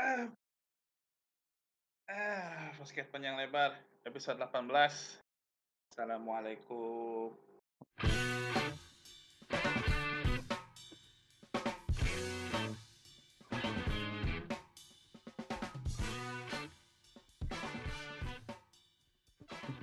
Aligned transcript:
Ah. 0.00 0.24
Ah, 2.08 2.72
basket 2.80 3.12
panjang 3.12 3.36
lebar 3.36 3.76
episode 4.08 4.40
18. 4.40 5.20
Assalamualaikum. 5.92 7.36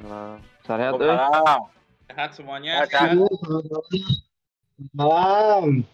Salam. 0.02 0.41
Sehat. 0.65 0.93
Salam. 0.97 1.61
Sehat 2.09 2.29
semuanya? 2.34 2.89
Sehat. 2.89 3.21
Malam. 4.97 5.86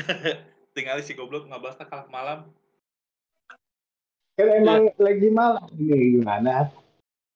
Tinggal 0.72 1.04
si 1.04 1.12
goblok 1.12 1.44
ngabas 1.52 1.76
kalah 1.76 2.08
malam. 2.08 2.48
Kan 4.32 4.48
emang 4.48 4.88
lagi 4.96 5.28
malam 5.28 5.68
ini 5.76 6.16
gimana? 6.18 6.72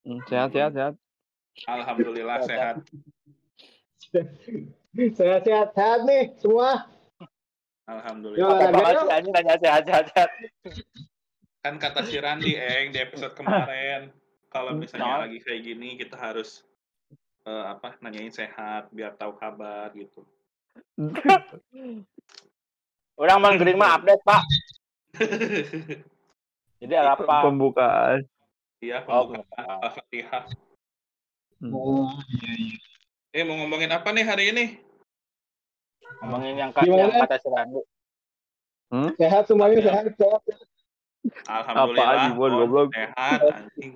Hmm, 0.06 0.20
Sehat 0.26 0.48
sehat 0.56 0.72
sehat. 0.72 0.94
Alhamdulillah 1.68 2.38
sehat. 2.44 2.76
Sehat-sehat 4.96 5.76
sehat 5.76 6.00
nih 6.08 6.32
semua. 6.40 6.88
Alhamdulillah. 7.84 8.72
Apa 8.72 8.90
sih 8.96 9.12
anjing 9.12 9.32
nanya 9.34 9.56
sehat-sehat. 9.60 10.28
Kan 11.60 11.76
kata 11.76 12.00
si 12.06 12.16
Randi 12.16 12.56
Eng 12.56 12.96
di 12.96 12.98
episode 13.02 13.36
kemarin, 13.36 14.08
kalau 14.48 14.72
misalnya 14.72 15.06
Nah. 15.06 15.20
lagi 15.28 15.38
kayak 15.44 15.60
gini 15.62 16.00
kita 16.00 16.16
harus 16.16 16.64
eh, 17.44 17.64
apa 17.66 17.94
nanyain 18.00 18.32
sehat 18.32 18.88
biar 18.90 19.14
tahu 19.20 19.36
kabar 19.36 19.92
gitu. 19.92 20.24
Orang 23.16 23.38
mang 23.44 23.56
gering 23.60 23.76
mah 23.76 24.00
update, 24.00 24.22
Pak. 24.24 24.42
Jadi 26.76 26.92
ada 26.92 27.16
apa? 27.16 27.48
Pembukaan. 27.48 28.20
Iya, 28.84 29.00
Oh, 29.08 29.32
pembukaan 29.32 29.80
Al-Fatihah. 29.80 30.44
Hmm. 31.56 31.72
Oh 31.72 32.12
iya 32.28 32.52
iya. 32.60 32.76
Eh, 33.32 33.42
mau 33.44 33.56
ngomongin 33.56 33.88
apa 33.92 34.12
nih 34.12 34.24
hari 34.24 34.44
ini? 34.52 34.64
Ngomongin 36.20 36.54
yang, 36.56 36.70
ka- 36.72 36.84
Gimana? 36.84 37.08
yang 37.08 37.24
kata 37.24 37.36
si 37.40 37.48
Randu. 37.48 37.80
Sehat 39.16 39.44
semuanya 39.48 39.80
sehat 39.80 40.04
sehat. 40.16 40.42
Alhamdulillah. 41.48 42.12
Apaan, 42.12 42.30
Bon, 42.36 42.48
Bon, 42.52 42.60
goblok? 42.64 42.88
sehat 42.92 43.40
anjing. 43.44 43.92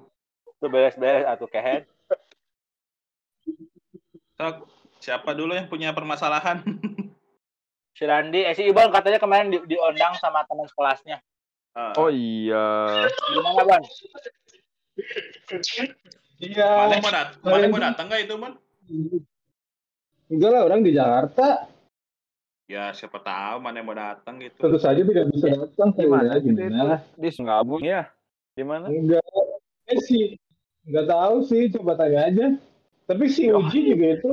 Itu 0.61 0.67
beres-beres 0.69 1.25
atau 1.29 1.47
kehead. 1.49 1.85
Sok, 4.37 4.69
siapa 5.01 5.37
dulu 5.37 5.53
yang 5.57 5.69
punya 5.69 5.93
permasalahan? 5.93 6.65
Si 7.91 8.09
Randi, 8.09 8.41
eh 8.49 8.57
si 8.57 8.65
Ibon 8.65 8.89
katanya 8.89 9.21
kemarin 9.21 9.53
di, 9.53 9.61
diundang 9.69 10.17
sama 10.17 10.41
teman 10.49 10.65
sekelasnya. 10.65 11.21
Eh, 11.71 11.93
Oh 11.97 12.11
iya. 12.11 12.67
Gimana, 13.31 13.63
Bon? 13.63 13.83
Iya. 16.41 16.69
Mana 16.89 16.97
mau 16.99 17.13
datang? 17.13 17.39
Mana 17.47 17.67
mau 17.69 17.81
datang 17.81 18.05
nggak 18.09 18.23
itu, 18.27 18.35
Mon? 18.35 18.53
Enggak 20.31 20.51
lah 20.51 20.63
orang 20.67 20.81
di 20.83 20.93
Jakarta. 20.93 21.67
Ya, 22.71 22.95
siapa 22.95 23.19
tahu 23.19 23.59
mana 23.59 23.83
yang 23.83 23.89
mau 23.91 23.99
datang 23.99 24.39
gitu. 24.39 24.55
Tentu 24.63 24.79
saja 24.79 25.03
tidak 25.03 25.27
bisa 25.35 25.47
datang. 25.51 25.91
Gimana 25.95 26.39
gitu 26.39 26.55
gimana? 26.55 26.97
Di 27.19 27.31
Sungabung 27.35 27.83
ya? 27.83 28.07
Di 28.55 28.63
mana? 28.63 28.87
Enggak. 28.87 29.23
Eh 29.91 29.99
sih. 30.03 30.39
Enggak 30.87 31.07
tahu 31.11 31.35
sih. 31.47 31.67
Coba 31.75 31.99
tanya 31.99 32.31
aja. 32.31 32.47
Tapi 33.11 33.27
si 33.27 33.51
Oh. 33.51 33.59
Uji 33.63 33.91
juga 33.91 34.07
itu. 34.19 34.31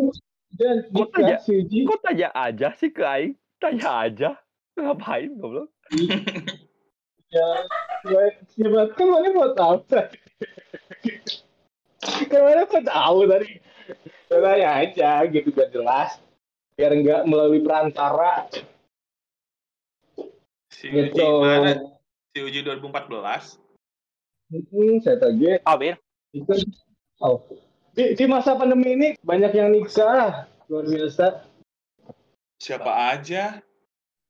Dan 0.53 0.85
Kok 0.89 1.09
tanya? 1.13 1.37
si 1.41 1.65
Uji. 1.65 1.85
Kok 1.85 2.01
tanya 2.01 2.29
aja 2.33 2.67
sih 2.77 2.89
ke 2.93 3.01
aing? 3.01 3.33
Tanya 3.57 3.89
aja. 4.05 4.29
Ngapain 4.77 5.33
goblok? 5.37 5.69
Ya, 7.27 7.47
ya, 8.07 8.21
siapa 8.55 8.95
kan 8.95 9.05
mana 9.11 9.27
mau 9.35 9.51
tahu 9.51 9.83
kan 12.31 12.39
mana 12.39 12.63
mau 12.63 12.79
tahu 12.79 13.17
tadi 13.27 13.59
tanya 14.31 14.69
aja 14.79 15.11
gitu 15.27 15.51
biar 15.51 15.67
jelas 15.71 16.23
biar 16.79 16.95
enggak 16.95 17.27
melalui 17.27 17.59
perantara 17.59 18.47
Si 20.71 20.87
gitu 20.93 21.17
Uji 21.17 21.41
mana? 21.41 21.73
Si 22.31 22.39
Uji 22.45 22.59
2014. 22.61 23.57
hmm, 24.53 25.01
saya 25.01 25.17
tadi 25.17 25.57
Oh, 25.65 25.75
Bin. 25.75 25.97
itu 26.31 26.53
oh. 27.19 27.41
di, 27.97 28.13
di 28.13 28.25
masa 28.29 28.53
pandemi 28.53 28.93
ini 28.93 29.07
banyak 29.25 29.51
yang 29.57 29.73
nikah 29.73 30.45
luar 30.69 30.85
biasa 30.85 31.43
Siapa 32.61 33.13
aja? 33.13 33.57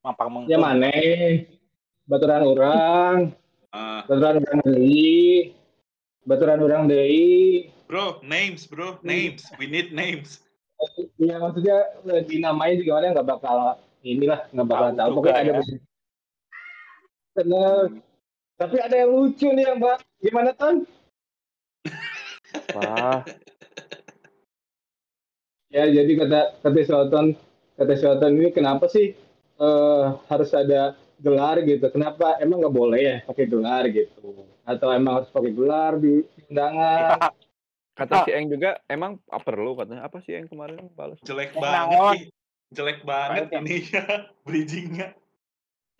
Mampang 0.02 0.28
mengkung. 0.32 0.50
ya 0.50 0.58
mana 0.58 0.88
baturan 2.08 2.42
orang 2.42 3.16
Eh, 3.68 4.00
baturan 4.08 4.40
orang 4.40 4.60
deui 4.64 5.52
baturan 6.24 6.60
orang 6.64 6.82
deui 6.88 7.68
bro, 7.84 8.16
names, 8.24 8.64
bro, 8.64 8.96
names. 9.04 9.44
We 9.60 9.68
need 9.68 9.92
names. 9.92 10.40
Iya 11.20 11.36
maksudnya 11.36 12.00
eh, 12.08 12.24
dinamai 12.24 12.80
juga 12.80 13.04
orang 13.04 13.12
nggak 13.12 13.28
bakal 13.28 13.76
inilah 14.00 14.48
nggak 14.56 14.68
bakal 14.68 14.88
Tahu 14.96 15.10
pokoknya 15.20 15.36
ada 15.36 15.52
ya. 15.60 15.76
Benar. 17.36 17.84
Tapi 18.58 18.76
ada 18.80 18.96
yang 18.96 19.10
lucu 19.12 19.46
nih 19.52 19.64
yang 19.68 19.76
mbak 19.78 20.00
gimana 20.24 20.50
ton? 20.56 20.88
Wah, 22.74 23.22
Ya 25.68 25.84
jadi 25.92 26.12
kata 26.24 26.64
kata 26.64 26.80
Sultan 26.88 27.36
kata 27.76 27.94
Sultan 28.00 28.32
ini 28.40 28.48
kenapa 28.48 28.88
sih 28.88 29.12
eh, 29.60 30.04
harus 30.32 30.50
ada 30.56 30.96
gelar 31.18 31.56
gitu? 31.66 31.86
Kenapa 31.90 32.38
emang 32.38 32.62
nggak 32.62 32.74
boleh 32.74 33.00
ya 33.00 33.16
pakai 33.26 33.44
gelar 33.50 33.84
gitu? 33.90 34.46
Atau 34.62 34.88
emang 34.94 35.22
harus 35.22 35.30
pakai 35.30 35.52
gelar 35.52 35.98
di 35.98 36.22
undangan? 36.48 37.34
kata 37.98 38.30
si 38.30 38.30
Eng 38.30 38.46
juga 38.46 38.78
emang 38.86 39.18
apa 39.26 39.42
perlu 39.42 39.74
katanya 39.74 40.06
apa 40.06 40.22
sih 40.22 40.38
Eng 40.38 40.46
kemarin 40.46 40.86
balas? 40.94 41.18
Jelek 41.26 41.50
banget. 41.58 42.30
Jelek 42.70 43.02
banget 43.02 43.50
ya. 43.50 43.58
ininya, 43.58 44.04
bridgingnya. 44.46 45.08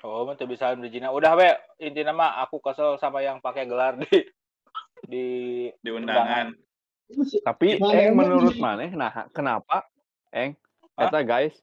Oh, 0.06 0.22
mah 0.22 0.38
teu 0.38 0.46
bisa 0.46 0.78
berizina. 0.78 1.10
Udah, 1.10 1.34
we. 1.34 1.50
Intinya 1.82 2.14
mah 2.14 2.30
aku 2.46 2.62
kesel 2.62 3.02
sama 3.02 3.18
yang 3.18 3.42
pakai 3.42 3.66
gelar 3.66 3.98
di 3.98 4.06
di 5.10 5.26
Di 5.82 5.90
undangan. 5.90 6.54
Tapi 7.42 7.82
Eng 7.82 8.14
menurut 8.14 8.54
mana? 8.62 8.86
Nah, 8.94 9.26
kenapa 9.34 9.90
Eng? 10.30 10.54
Kata 10.94 11.22
guys, 11.26 11.54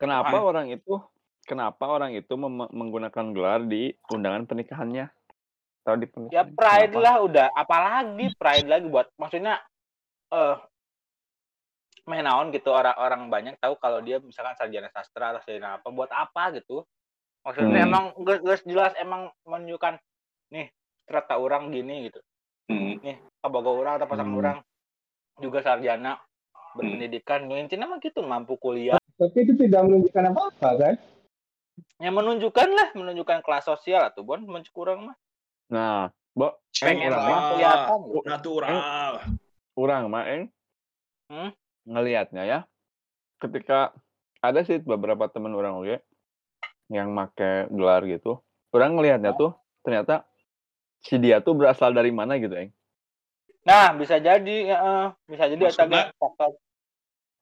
kenapa 0.00 0.32
Apaan? 0.32 0.44
orang 0.44 0.66
itu 0.72 1.00
kenapa 1.42 1.84
orang 1.84 2.12
itu 2.12 2.34
mem- 2.34 2.70
menggunakan 2.70 3.26
gelar 3.30 3.60
di 3.64 3.90
undangan 4.08 4.44
pernikahannya? 4.44 5.10
Atau 5.82 5.98
di 5.98 6.06
Ya 6.06 6.10
pernikahan? 6.46 6.54
pride 6.54 6.92
Kenapa? 6.92 7.04
lah 7.04 7.14
udah, 7.20 7.46
apalagi 7.52 8.26
pride 8.34 8.68
lagi 8.68 8.86
buat 8.86 9.06
maksudnya 9.16 9.58
eh 10.30 10.56
main 12.02 12.26
naon 12.26 12.50
gitu 12.50 12.66
orang-orang 12.68 13.30
banyak 13.30 13.54
tahu 13.58 13.78
kalau 13.78 14.02
dia 14.02 14.18
misalkan 14.18 14.58
sarjana 14.58 14.90
sastra 14.90 15.30
atau 15.30 15.40
sarjana 15.40 15.78
apa 15.78 15.86
buat 15.88 16.10
apa 16.10 16.50
gitu. 16.56 16.82
Maksudnya 17.42 17.82
Hmm. 17.82 17.88
emang 17.88 18.04
geus 18.22 18.40
geus 18.40 18.62
jelas 18.62 18.94
emang 18.96 19.30
menunjukkan 19.44 19.98
nih 20.50 20.70
ternyata 21.04 21.34
orang 21.36 21.70
gini 21.70 22.10
gitu. 22.10 22.18
Hmm. 22.66 22.98
Nih 22.98 23.18
kaboga 23.38 23.70
orang 23.70 23.94
atau 23.98 24.06
pasangan 24.06 24.30
Hmm. 24.30 24.40
orang 24.40 24.58
juga 25.38 25.58
sarjana 25.62 26.18
berpendidikan 26.74 27.44
hmm. 27.44 27.60
intinya 27.60 27.86
mah 27.86 27.98
gitu 27.98 28.22
mampu 28.22 28.54
kuliah 28.56 28.98
Tapi 29.12 29.38
itu 29.44 29.54
tidak 29.56 29.86
menunjukkan 29.86 30.24
apa-apa 30.32 30.68
kan? 30.76 30.94
Yang 31.98 32.12
menunjukkan 32.12 32.68
lah 32.68 32.88
menunjukkan 32.92 33.40
kelas 33.40 33.64
sosial 33.64 34.02
atau 34.04 34.22
bon 34.22 34.42
mencukurang 34.42 35.06
mah 35.06 35.16
Nah, 35.68 36.12
Bo, 36.30 36.60
pengen 36.74 37.08
orang 37.08 37.24
mah 37.24 37.40
kelihatan. 37.50 37.98
Natural. 38.24 38.76
orang 39.74 40.02
mah 40.06 40.24
Eng 40.26 40.44
Hmm? 41.26 41.48
ngelihatnya 41.84 42.44
ya. 42.44 42.58
Ketika 43.38 43.96
ada 44.38 44.60
sih 44.62 44.76
beberapa 44.78 45.26
teman 45.26 45.50
orang 45.50 45.72
oke 45.74 45.96
yang 46.88 47.08
make 47.08 47.40
gelar 47.68 48.04
gitu. 48.04 48.44
Orang 48.68 48.94
ngelihatnya 48.94 49.32
tuh 49.32 49.56
ternyata 49.80 50.28
si 51.00 51.16
dia 51.16 51.40
tuh 51.40 51.52
berasal 51.52 51.90
dari 51.90 52.12
mana 52.12 52.36
gitu, 52.36 52.52
Eng. 52.52 52.70
nah 53.62 53.90
bisa 53.90 54.18
jadi 54.18 54.56
ya, 54.66 54.76
eh, 54.76 55.06
bisa 55.24 55.46
jadi 55.46 55.62
Maksudnya? 55.64 56.10
faktor 56.14 56.50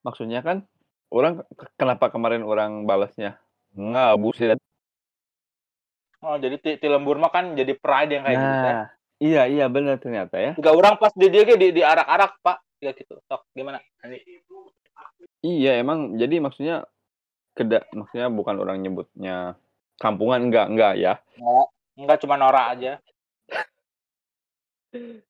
Maksudnya 0.01 0.41
kan 0.41 0.57
orang 1.09 1.43
ke- 1.51 1.73
kenapa 1.75 2.09
kemarin 2.09 2.41
orang 2.41 2.85
balasnya 2.85 3.41
nggak 3.75 4.13
buset. 4.19 4.59
oh 6.21 6.37
jadi 6.37 6.57
ti, 6.61 6.71
ti 6.77 6.87
lembur 6.91 7.17
mah 7.17 7.33
kan 7.33 7.57
jadi 7.57 7.73
pride 7.79 8.11
yang 8.19 8.25
kayak 8.29 8.39
gitu 8.39 8.57
kan 8.61 8.75
Nah, 8.75 8.87
iya 9.21 9.43
iya 9.49 9.67
benar 9.73 9.97
ternyata 9.97 10.37
ya. 10.37 10.53
juga 10.59 10.71
orang 10.77 10.95
pas 11.01 11.13
di 11.17 11.27
dia 11.33 11.43
di, 11.45 11.69
di 11.73 11.83
arak-arak 11.85 12.33
pak 12.45 12.59
ya 12.81 12.93
gitu 12.93 13.21
sok 13.29 13.49
gimana 13.53 13.81
Nanti. 14.01 14.21
Iya 15.41 15.81
emang 15.81 16.21
jadi 16.21 16.37
maksudnya 16.41 16.85
keda 17.57 17.89
maksudnya 17.97 18.29
bukan 18.29 18.61
orang 18.61 18.81
nyebutnya 18.85 19.57
kampungan 19.97 20.49
enggak 20.49 20.67
enggak 20.69 20.95
ya. 21.01 21.15
Nggak, 21.41 21.67
nggak 22.01 22.19
cuma 22.25 22.37
norak 22.37 22.67
aja 22.77 22.93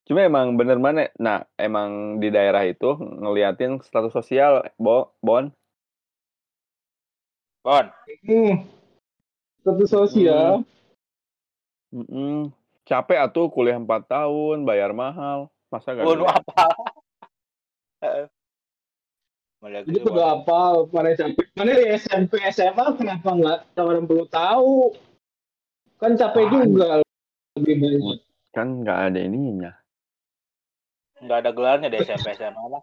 Cuma 0.09 0.25
emang 0.25 0.57
bener 0.57 0.81
mana? 0.81 1.13
Nah, 1.21 1.45
emang 1.61 2.17
di 2.17 2.33
daerah 2.33 2.65
itu 2.65 2.97
ngeliatin 2.97 3.85
status 3.85 4.17
sosial, 4.17 4.65
Bo, 4.81 5.13
Bon. 5.21 5.53
Bon 7.61 7.87
Hmm. 8.25 8.55
Status 9.61 9.91
sosial. 9.93 10.65
Mhm. 11.93 12.49
Capek 12.89 13.21
atuh 13.21 13.53
kuliah 13.53 13.77
4 13.77 14.09
tahun, 14.09 14.65
bayar 14.65 14.91
mahal, 14.91 15.47
masa 15.69 15.93
nggak 15.93 16.07
Kudu 16.09 16.25
dilihat? 16.25 16.43
apa? 16.43 16.67
Jadi 19.61 19.93
gitu 19.93 20.09
kudu 20.09 20.17
baru 20.17 20.41
apa 20.41 20.61
mana 20.89 21.13
capek. 21.13 21.47
Mana 21.53 21.77
di 21.77 21.85
SMP 21.93 22.41
SMA 22.49 22.87
kenapa 22.97 23.29
nggak 23.29 23.59
orang 23.77 24.09
perlu 24.09 24.25
tahu? 24.27 24.97
Kan 26.01 26.17
capek 26.17 26.49
Wah, 26.49 26.65
juga 26.65 26.87
lebih 27.61 27.75
banyak. 27.77 28.19
kan 28.51 28.67
nggak 28.81 28.99
ada 29.13 29.19
ininya. 29.21 29.73
nggak 31.21 31.39
ada 31.45 31.51
gelarnya 31.53 31.89
di 31.93 32.01
SMP 32.01 32.33
SMA 32.33 32.57
mah. 32.57 32.81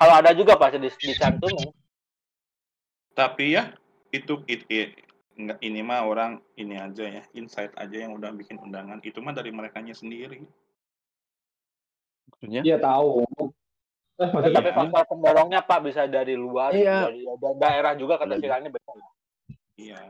Kalau 0.00 0.14
ada 0.16 0.32
juga 0.32 0.56
pasti 0.56 0.80
dis 0.80 0.96
dicantumin. 0.96 1.68
Tapi 3.12 3.52
ya 3.52 3.76
itu 4.16 4.34
it, 4.48 4.62
it- 4.68 4.96
nggak 5.36 5.60
ini 5.60 5.84
mah 5.84 6.00
orang 6.08 6.40
ini 6.56 6.80
aja 6.80 7.04
ya 7.04 7.22
insight 7.36 7.68
aja 7.76 7.92
yang 8.08 8.16
udah 8.16 8.32
bikin 8.32 8.56
undangan 8.56 9.04
itu 9.04 9.20
mah 9.20 9.36
dari 9.36 9.52
merekanya 9.52 9.92
sendiri. 9.92 10.40
Maksudnya? 12.32 12.62
Iya 12.64 12.76
tahu. 12.80 13.28
Eh, 14.16 14.28
maksudnya 14.32 14.56
Tapi 14.64 14.70
Iya. 14.72 14.76
faktor 14.80 15.04
pendorongnya 15.12 15.60
Pak 15.60 15.78
bisa 15.84 16.08
dari 16.08 16.32
luar, 16.32 16.72
Iya. 16.72 17.12
dari 17.12 17.20
da- 17.36 17.58
daerah 17.60 17.92
juga 17.92 18.16
kata 18.16 18.32
Iya. 18.32 18.40
si 18.40 18.46
Rani 18.48 18.68
betul. 18.72 18.98
Iya. 19.76 20.00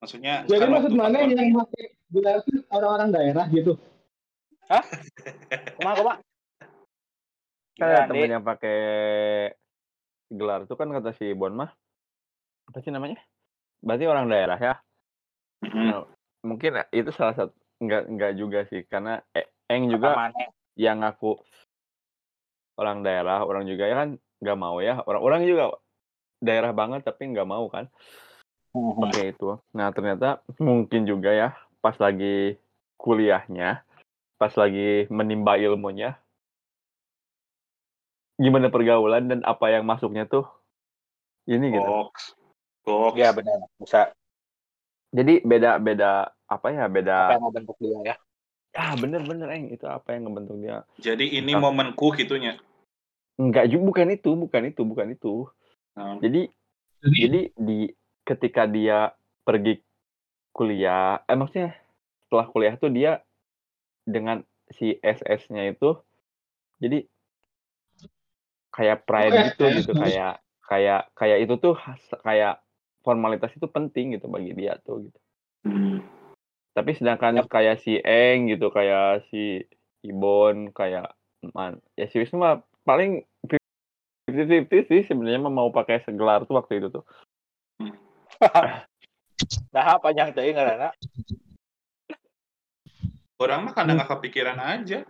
Maksudnya 0.00 0.34
jadi 0.48 0.60
kan 0.62 0.68
maksud 0.72 0.92
mana 0.96 1.16
faktor 1.20 1.36
yang 1.36 1.52
pakai 1.52 1.84
gelar 2.08 2.36
itu 2.40 2.52
orang-orang 2.72 3.08
daerah 3.12 3.46
gitu? 3.52 3.72
Hah? 4.72 4.84
Kumaha 5.76 5.94
kumaha? 6.00 6.16
Kan 7.76 7.84
Iya, 7.84 7.92
ada 7.92 8.08
temen 8.08 8.24
Dik. 8.24 8.32
yang 8.32 8.44
pakai 8.46 8.78
gelar 10.32 10.60
itu 10.64 10.74
kan 10.80 10.88
kata 10.88 11.10
si 11.12 11.28
Bon 11.36 11.52
mah, 11.52 11.70
apa 12.68 12.78
sih 12.84 12.92
namanya? 12.92 13.16
Berarti 13.80 14.04
orang 14.04 14.28
daerah 14.28 14.58
ya? 14.60 14.74
Nah, 15.64 16.04
mungkin 16.44 16.84
itu 16.92 17.10
salah 17.16 17.34
satu 17.34 17.56
enggak 17.80 18.02
enggak 18.06 18.32
juga 18.36 18.60
sih 18.68 18.84
karena 18.84 19.24
E 19.32 19.48
Eng 19.72 19.88
juga 19.88 20.32
yang 20.76 21.00
ngaku 21.00 21.40
orang 22.78 23.02
daerah, 23.02 23.42
orang 23.42 23.66
juga 23.66 23.88
ya 23.88 23.96
kan 23.96 24.08
nggak 24.38 24.58
mau 24.60 24.78
ya. 24.78 25.02
Orang-orang 25.02 25.48
juga 25.48 25.74
daerah 26.38 26.70
banget 26.70 27.02
tapi 27.02 27.32
nggak 27.34 27.48
mau 27.48 27.66
kan 27.72 27.90
Mhm. 28.76 29.00
pakai 29.02 29.34
itu. 29.34 29.58
Nah, 29.74 29.90
ternyata 29.90 30.44
mungkin 30.60 31.08
juga 31.08 31.34
ya 31.34 31.48
pas 31.82 31.96
lagi 31.98 32.60
kuliahnya, 33.00 33.82
pas 34.38 34.52
lagi 34.54 35.10
menimba 35.10 35.58
ilmunya, 35.58 36.14
gimana 38.38 38.70
pergaulan 38.70 39.26
dan 39.26 39.40
apa 39.42 39.66
yang 39.74 39.82
masuknya 39.82 40.30
tuh 40.30 40.46
ini 41.50 41.74
gitu. 41.74 41.90
Goks. 41.90 42.37
Goks. 42.88 43.16
Iya 43.20 43.30
benar. 43.36 43.58
Bisa 43.76 44.00
Jadi 45.08 45.40
beda-beda 45.44 46.32
apa 46.48 46.66
ya 46.72 46.84
apa 46.88 46.92
beda 46.96 47.16
yang 47.36 47.42
mau 47.44 47.52
bentuk 47.52 47.76
dia 47.80 47.98
ya. 48.12 48.16
ah 48.76 48.92
bener-bener 48.96 49.48
Eng 49.52 49.72
itu 49.72 49.84
apa 49.88 50.16
yang 50.16 50.28
ngebentuk 50.28 50.56
dia 50.64 50.84
Jadi 51.00 51.36
ini 51.36 51.52
Entah. 51.52 51.62
momenku 51.68 52.12
gitunya. 52.16 52.56
enggak 53.38 53.70
juga 53.70 53.84
bukan 53.94 54.08
itu 54.18 54.30
bukan 54.34 54.62
itu 54.72 54.82
bukan 54.82 55.08
itu 55.14 55.34
Nah, 55.94 56.18
jadi 56.22 56.50
jadi 57.02 57.40
di 57.54 57.90
ketika 58.26 58.66
dia 58.66 59.10
pergi 59.46 59.78
kuliah 60.54 61.22
eh 61.26 61.36
maksudnya 61.38 61.74
setelah 62.26 62.46
kuliah 62.50 62.74
tuh 62.78 62.90
dia 62.90 63.22
dengan 64.06 64.42
si 64.68 64.98
SS-nya 65.00 65.70
itu 65.72 65.96
jadi 66.82 67.06
kayak 68.74 69.06
pride 69.08 69.34
gitu 69.54 69.64
gitu 69.74 69.92
kayak 69.96 70.38
kayak 70.68 71.00
kayak 71.16 71.38
itu 71.46 71.54
tuh 71.58 71.74
has- 71.78 72.20
kayak 72.22 72.60
formalitas 73.08 73.48
itu 73.56 73.64
penting 73.64 74.20
gitu 74.20 74.28
bagi 74.28 74.52
dia 74.52 74.76
tuh 74.84 75.08
gitu 75.08 75.18
hmm. 75.64 76.04
tapi 76.76 76.92
sedangkan 76.92 77.40
Yap. 77.40 77.48
kayak 77.48 77.80
si 77.80 77.96
Eng 78.04 78.52
gitu 78.52 78.68
kayak 78.68 79.24
si 79.32 79.64
Ibon 80.04 80.76
kayak 80.76 81.16
man 81.56 81.80
ya 81.96 82.04
si 82.12 82.20
Wisnu 82.20 82.36
mah 82.36 82.60
paling 82.84 83.24
50-50 84.28 84.92
sih 84.92 85.00
sebenarnya 85.08 85.40
mah 85.40 85.54
mau 85.54 85.72
pakai 85.72 86.04
segelar 86.04 86.44
tuh 86.44 86.60
waktu 86.60 86.84
itu 86.84 86.92
tuh 86.92 87.04
Nah, 89.70 89.98
panjang 90.02 90.34
teuing 90.34 90.56
ngaranna. 90.58 90.90
Orang 93.38 93.70
mah 93.70 93.72
kadang 93.74 94.02
nggak 94.02 94.10
kepikiran 94.18 94.58
aja. 94.58 95.06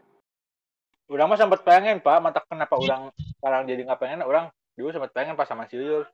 Urang 1.09 1.33
mah 1.33 1.41
sempat 1.41 1.65
pengen, 1.65 2.05
Pak. 2.05 2.21
Mantap 2.21 2.45
kenapa 2.45 2.77
orang 2.77 3.09
sekarang 3.41 3.65
jadi 3.65 3.81
nggak 3.89 4.01
pengen? 4.01 4.21
Orang 4.21 4.53
dulu 4.77 4.93
sempat 4.93 5.17
pengen 5.17 5.33
pas 5.33 5.49
sama 5.49 5.65
si 5.65 5.81
Yul. 5.81 6.05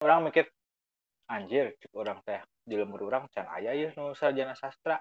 Orang 0.00 0.24
mikir, 0.24 0.48
anjir, 1.30 1.78
orang 1.94 2.18
teh 2.26 2.42
di 2.66 2.74
lembur 2.74 3.06
orang 3.06 3.30
can 3.30 3.46
aya 3.46 3.70
ya 3.72 3.94
nu 3.94 4.12
sarjana 4.18 4.58
sastra. 4.58 4.98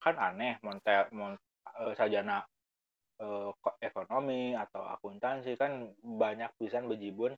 Kan 0.00 0.16
aneh, 0.16 0.56
mun 0.64 0.80
teh 0.80 1.04
mun 1.12 1.36
eh, 1.84 1.92
sarjana 1.92 2.40
ko- 3.60 3.78
ekonomi 3.80 4.52
atau 4.52 4.84
akuntansi 4.84 5.56
kan 5.56 5.92
banyak 6.00 6.48
pisan 6.56 6.88
bejibun. 6.88 7.36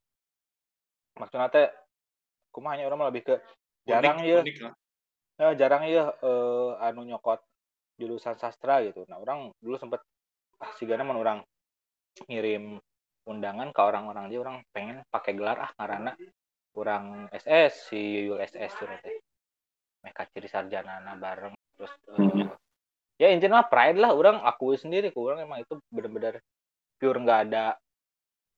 Maksudnya 1.18 1.50
teh 1.50 1.68
kumaha 2.54 2.78
nya 2.78 2.86
orang 2.86 3.10
lebih 3.10 3.22
ke 3.28 3.34
jarang 3.86 4.22
Unik, 4.22 4.30
ya 4.30 4.38
unik 4.42 4.58
lah. 4.64 4.74
Ya, 5.38 5.48
jarang 5.54 5.82
ya 5.86 6.04
eh, 6.18 6.70
anu 6.86 7.02
nyokot 7.06 7.42
jurusan 7.98 8.38
sastra 8.38 8.82
gitu. 8.86 9.02
Nah, 9.10 9.18
orang 9.18 9.50
dulu 9.58 9.78
sempet 9.78 10.02
ah 10.58 10.70
sigana 10.78 11.06
mun 11.06 11.18
orang 11.22 11.38
ngirim 12.26 12.82
undangan 13.30 13.70
ke 13.70 13.78
orang-orang 13.78 14.26
dia 14.26 14.40
orang 14.42 14.56
pengen 14.74 15.06
pakai 15.06 15.38
gelar 15.38 15.58
ah 15.62 15.70
karena 15.78 16.18
kurang 16.78 17.26
SS 17.34 17.90
si 17.90 17.98
Yul 18.30 18.38
SS 18.38 18.78
tuh 18.78 18.86
teh. 19.02 19.18
Mereka 20.06 20.30
ciri 20.30 20.46
sarjana 20.46 21.02
bareng 21.18 21.58
terus 21.74 21.90
eh, 22.14 22.22
Mhm. 22.22 22.46
ya 23.18 23.34
intinya 23.34 23.66
pride 23.66 23.98
lah 23.98 24.14
orang 24.14 24.38
akui 24.46 24.78
sendiri 24.78 25.10
ke 25.10 25.18
orang 25.18 25.42
emang 25.42 25.58
itu 25.58 25.74
bener-bener 25.90 26.38
pure 26.98 27.18
nggak 27.18 27.40
ada 27.50 27.74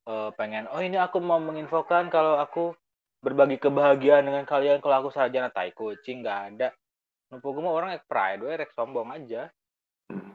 eh, 0.05 0.31
pengen 0.37 0.69
oh 0.69 0.85
ini 0.85 1.01
aku 1.01 1.17
mau 1.21 1.41
menginfokan 1.41 2.13
kalau 2.13 2.37
aku 2.37 2.77
berbagi 3.25 3.57
kebahagiaan 3.57 4.25
dengan 4.29 4.45
kalian 4.45 4.81
kalau 4.81 5.01
aku 5.01 5.09
sarjana 5.13 5.49
tai 5.49 5.73
kucing 5.73 6.21
nggak 6.21 6.41
ada 6.53 6.69
Numpuk 7.31 7.57
gue 7.57 7.63
mah 7.63 7.73
orang 7.73 7.91
ek 7.95 8.05
pride 8.05 8.41
we 8.43 8.53
rek 8.53 8.73
sombong 8.75 9.13
aja 9.13 9.49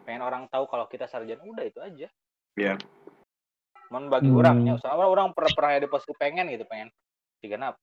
pengen 0.06 0.22
orang 0.26 0.46
tahu 0.50 0.66
kalau 0.70 0.86
kita 0.90 1.06
sarjana 1.06 1.46
udah 1.46 1.66
itu 1.66 1.82
aja 1.82 2.08
Iya. 2.56 2.80
Mon 3.92 4.08
bagi 4.10 4.32
Hmm. 4.32 4.40
orangnya 4.40 4.74
soalnya 4.82 5.06
orang 5.06 5.36
pernah 5.36 5.52
pernah 5.54 5.72
ada 5.76 5.90
posisi 5.92 6.14
pengen 6.18 6.50
gitu 6.50 6.66
pengen 6.66 6.90
jika 7.44 7.76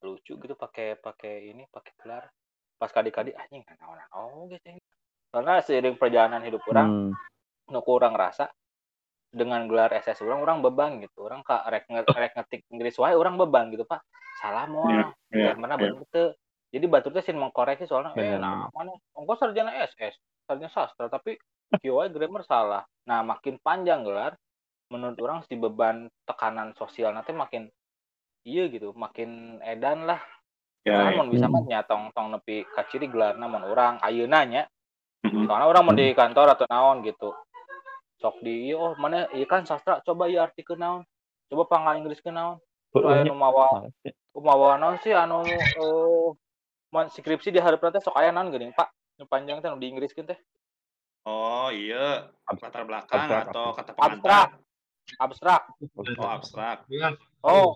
lucu 0.00 0.32
gitu 0.36 0.54
pakai 0.56 0.96
pakai 0.96 1.52
ini 1.52 1.64
pakai 1.68 1.92
gelar. 2.00 2.24
Pas 2.80 2.88
kadi-kadi 2.88 3.36
anjing 3.36 3.60
nah 3.76 4.08
oh 4.16 4.48
gitu 4.48 4.80
karena 5.30 5.62
seiring 5.62 5.94
perjalanan 5.94 6.42
hidup 6.42 6.64
orang 6.66 6.88
Hmm. 6.90 7.12
nu 7.70 7.80
kurang 7.86 8.18
rasa 8.18 8.50
dengan 9.30 9.62
gelar 9.70 9.94
SS 9.94 10.26
orang 10.26 10.42
orang 10.42 10.58
beban 10.58 10.98
gitu. 10.98 11.22
Orang 11.22 11.46
kak 11.46 11.62
rek, 11.70 11.86
rek 11.86 12.34
ngetik 12.34 12.66
Inggris 12.74 12.98
wae 12.98 13.14
orang 13.14 13.38
beban 13.38 13.70
gitu 13.70 13.86
pak 13.86 14.02
salah 14.42 14.66
mau 14.66 14.88
Iya, 14.88 15.06
iya, 15.30 15.52
mana 15.54 15.76
bener 15.78 16.02
teu 16.10 16.34
jadi 16.72 16.86
batur 16.86 17.14
teh 17.14 17.22
sin 17.22 17.38
mengkoreksi 17.38 17.86
soalnya 17.86 18.14
eh 18.18 18.38
nah 18.40 18.66
mana 18.74 18.94
engkau 19.14 19.36
sarjana 19.36 19.74
SS 19.86 20.18
sarjana 20.48 20.72
sastra 20.72 21.06
tapi 21.06 21.38
wae 21.78 22.08
grammar 22.10 22.42
salah. 22.42 22.82
Nah 23.06 23.22
makin 23.22 23.62
panjang 23.62 24.02
gelar 24.02 24.34
menurut 24.90 25.14
orang 25.22 25.46
si 25.46 25.54
beban 25.54 26.10
tekanan 26.26 26.74
sosial 26.74 27.14
nanti 27.14 27.30
makin 27.30 27.70
iya 28.44 28.68
gitu 28.72 28.92
makin 28.96 29.60
edan 29.64 30.08
lah. 30.08 30.20
Ya, 30.80 30.96
Karena 30.96 31.10
ya. 31.12 31.18
mun 31.20 31.28
bisa 31.28 31.46
mah 31.46 31.62
nya 31.68 31.84
tong 31.84 32.08
tong 32.16 32.32
nepi 32.32 32.64
ka 32.64 32.88
ciri 32.88 33.04
gelar 33.08 33.36
namun 33.36 33.64
orang 33.64 34.00
ayeuna 34.00 34.44
nya. 34.48 34.64
Mhm. 35.20 35.44
soalnya 35.44 35.68
orang 35.68 35.84
mau 35.84 35.92
di 35.92 36.16
kantor 36.16 36.56
atau 36.56 36.64
naon 36.64 37.04
gitu. 37.04 37.36
Sok 38.16 38.40
di 38.40 38.72
iya 38.72 38.76
oh 38.80 38.96
mana 38.96 39.28
iya 39.36 39.44
kan 39.44 39.68
sastra 39.68 40.00
coba 40.00 40.32
iya 40.32 40.48
arti 40.48 40.64
ke 40.64 40.72
naon 40.72 41.04
coba 41.52 41.68
panggal 41.68 42.00
Inggris 42.00 42.24
ke 42.24 42.32
naon. 42.32 42.56
Aya 42.96 43.28
nu 43.28 43.36
mawa 43.36 43.84
mawa 44.32 44.80
naon 44.80 44.96
sih 45.04 45.12
anu 45.12 45.44
man 46.88 47.12
skripsi 47.12 47.52
di 47.52 47.60
hareup 47.60 47.84
teh 47.92 48.00
sok 48.00 48.16
aya 48.16 48.32
naon 48.32 48.48
geuning 48.48 48.72
Pak? 48.72 48.88
Nu 49.20 49.28
panjang 49.28 49.60
teh 49.60 49.68
nu 49.68 49.76
di 49.76 49.92
Inggris 49.92 50.16
teh. 50.16 50.40
Oh 51.28 51.68
iya, 51.68 52.32
latar 52.48 52.88
belakang 52.88 53.28
abstrak, 53.28 53.44
atau 53.52 53.76
abstrak. 53.76 53.76
kata 53.76 53.92
abstrak. 53.92 54.48
Pengantar. 54.48 54.48
abstrak. 55.20 55.62
Oh 56.16 56.28
abstrak. 56.32 56.78
oh 57.44 57.70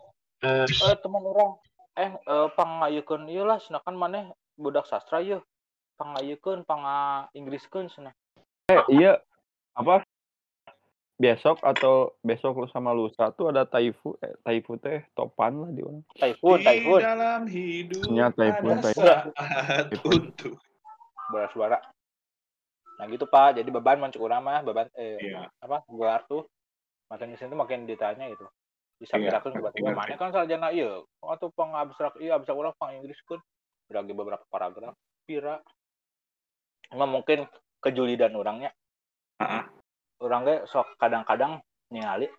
eh 0.45 0.97
teman 1.01 1.23
orang. 1.25 1.53
Eh 1.95 2.11
eh, 2.13 2.49
pangayeukeun 2.53 3.27
ieu 3.31 3.47
lah 3.47 3.59
sedangkan 3.63 3.95
maneh 3.97 4.25
budak 4.55 4.85
sastra 4.85 5.23
ieu 5.23 5.41
pangayeukeun 5.97 6.67
panga 6.67 7.27
Inggriskeun 7.33 7.87
cenah 7.89 8.15
Eh, 8.67 8.81
iya. 8.91 9.21
Apa? 9.77 10.01
Besok 11.15 11.63
atau 11.63 12.19
besok 12.27 12.65
lu 12.65 12.67
sama 12.67 12.91
lusa 12.91 13.31
tuh 13.37 13.53
ada 13.53 13.63
taifu 13.63 14.19
eh, 14.19 14.35
taifu 14.43 14.75
teh 14.81 15.07
topan 15.15 15.55
lah 15.63 15.71
di 15.71 15.85
mana 15.87 16.01
Typhoon 16.19 16.59
Di 16.59 16.67
Typhoon 16.67 17.01
dalam 17.05 17.43
hidup 17.47 18.03
ada 18.11 18.35
typhoon. 18.35 18.77
saat 18.83 19.25
Typhoon. 19.93 20.21
untuk. 20.35 20.55
suara. 21.55 21.79
Nah 22.99 23.05
gitu 23.07 23.31
pak. 23.31 23.63
Jadi 23.63 23.69
beban 23.71 24.03
mancuk 24.03 24.25
urang 24.27 24.43
mah 24.43 24.67
beban 24.67 24.91
eh 24.99 25.15
Iya. 25.23 25.47
apa 25.63 25.87
gelar 25.87 26.27
tuh. 26.27 26.49
Makin 27.07 27.31
di 27.31 27.37
sini 27.39 27.53
tuh 27.55 27.61
makin 27.61 27.87
ditanya 27.87 28.27
gitu 28.33 28.49
bisa 28.99 29.19
Iya, 29.19 29.31
gerakan 29.31 29.51
tiba-tiba 29.59 29.91
mana 29.91 30.15
kan 30.15 30.31
sarjana 30.31 30.69
iya. 30.71 31.03
Atau 31.21 31.51
pang 31.51 31.75
abstrak 31.75 32.15
iya 32.23 32.39
abstrak 32.39 32.57
orang 32.57 32.75
pang 32.79 32.95
Inggris 32.95 33.19
kan. 33.27 33.43
Beragi 33.91 34.13
beberapa 34.15 34.45
paragraf 34.49 34.95
pira. 35.27 35.59
Emang 36.93 37.11
mungkin 37.11 37.49
kejuli 37.83 38.15
dan 38.15 38.37
orangnya. 38.39 38.71
Heeh. 39.43 39.65
orangnya 40.23 40.65
sok 40.71 40.95
kadang-kadang 40.97 41.59
ningali 41.91 42.31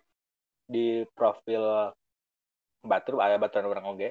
di 0.66 1.04
profil 1.12 1.92
batur 2.82 3.20
aya 3.20 3.36
baturan 3.36 3.68
orang 3.68 3.86
oge. 3.92 4.10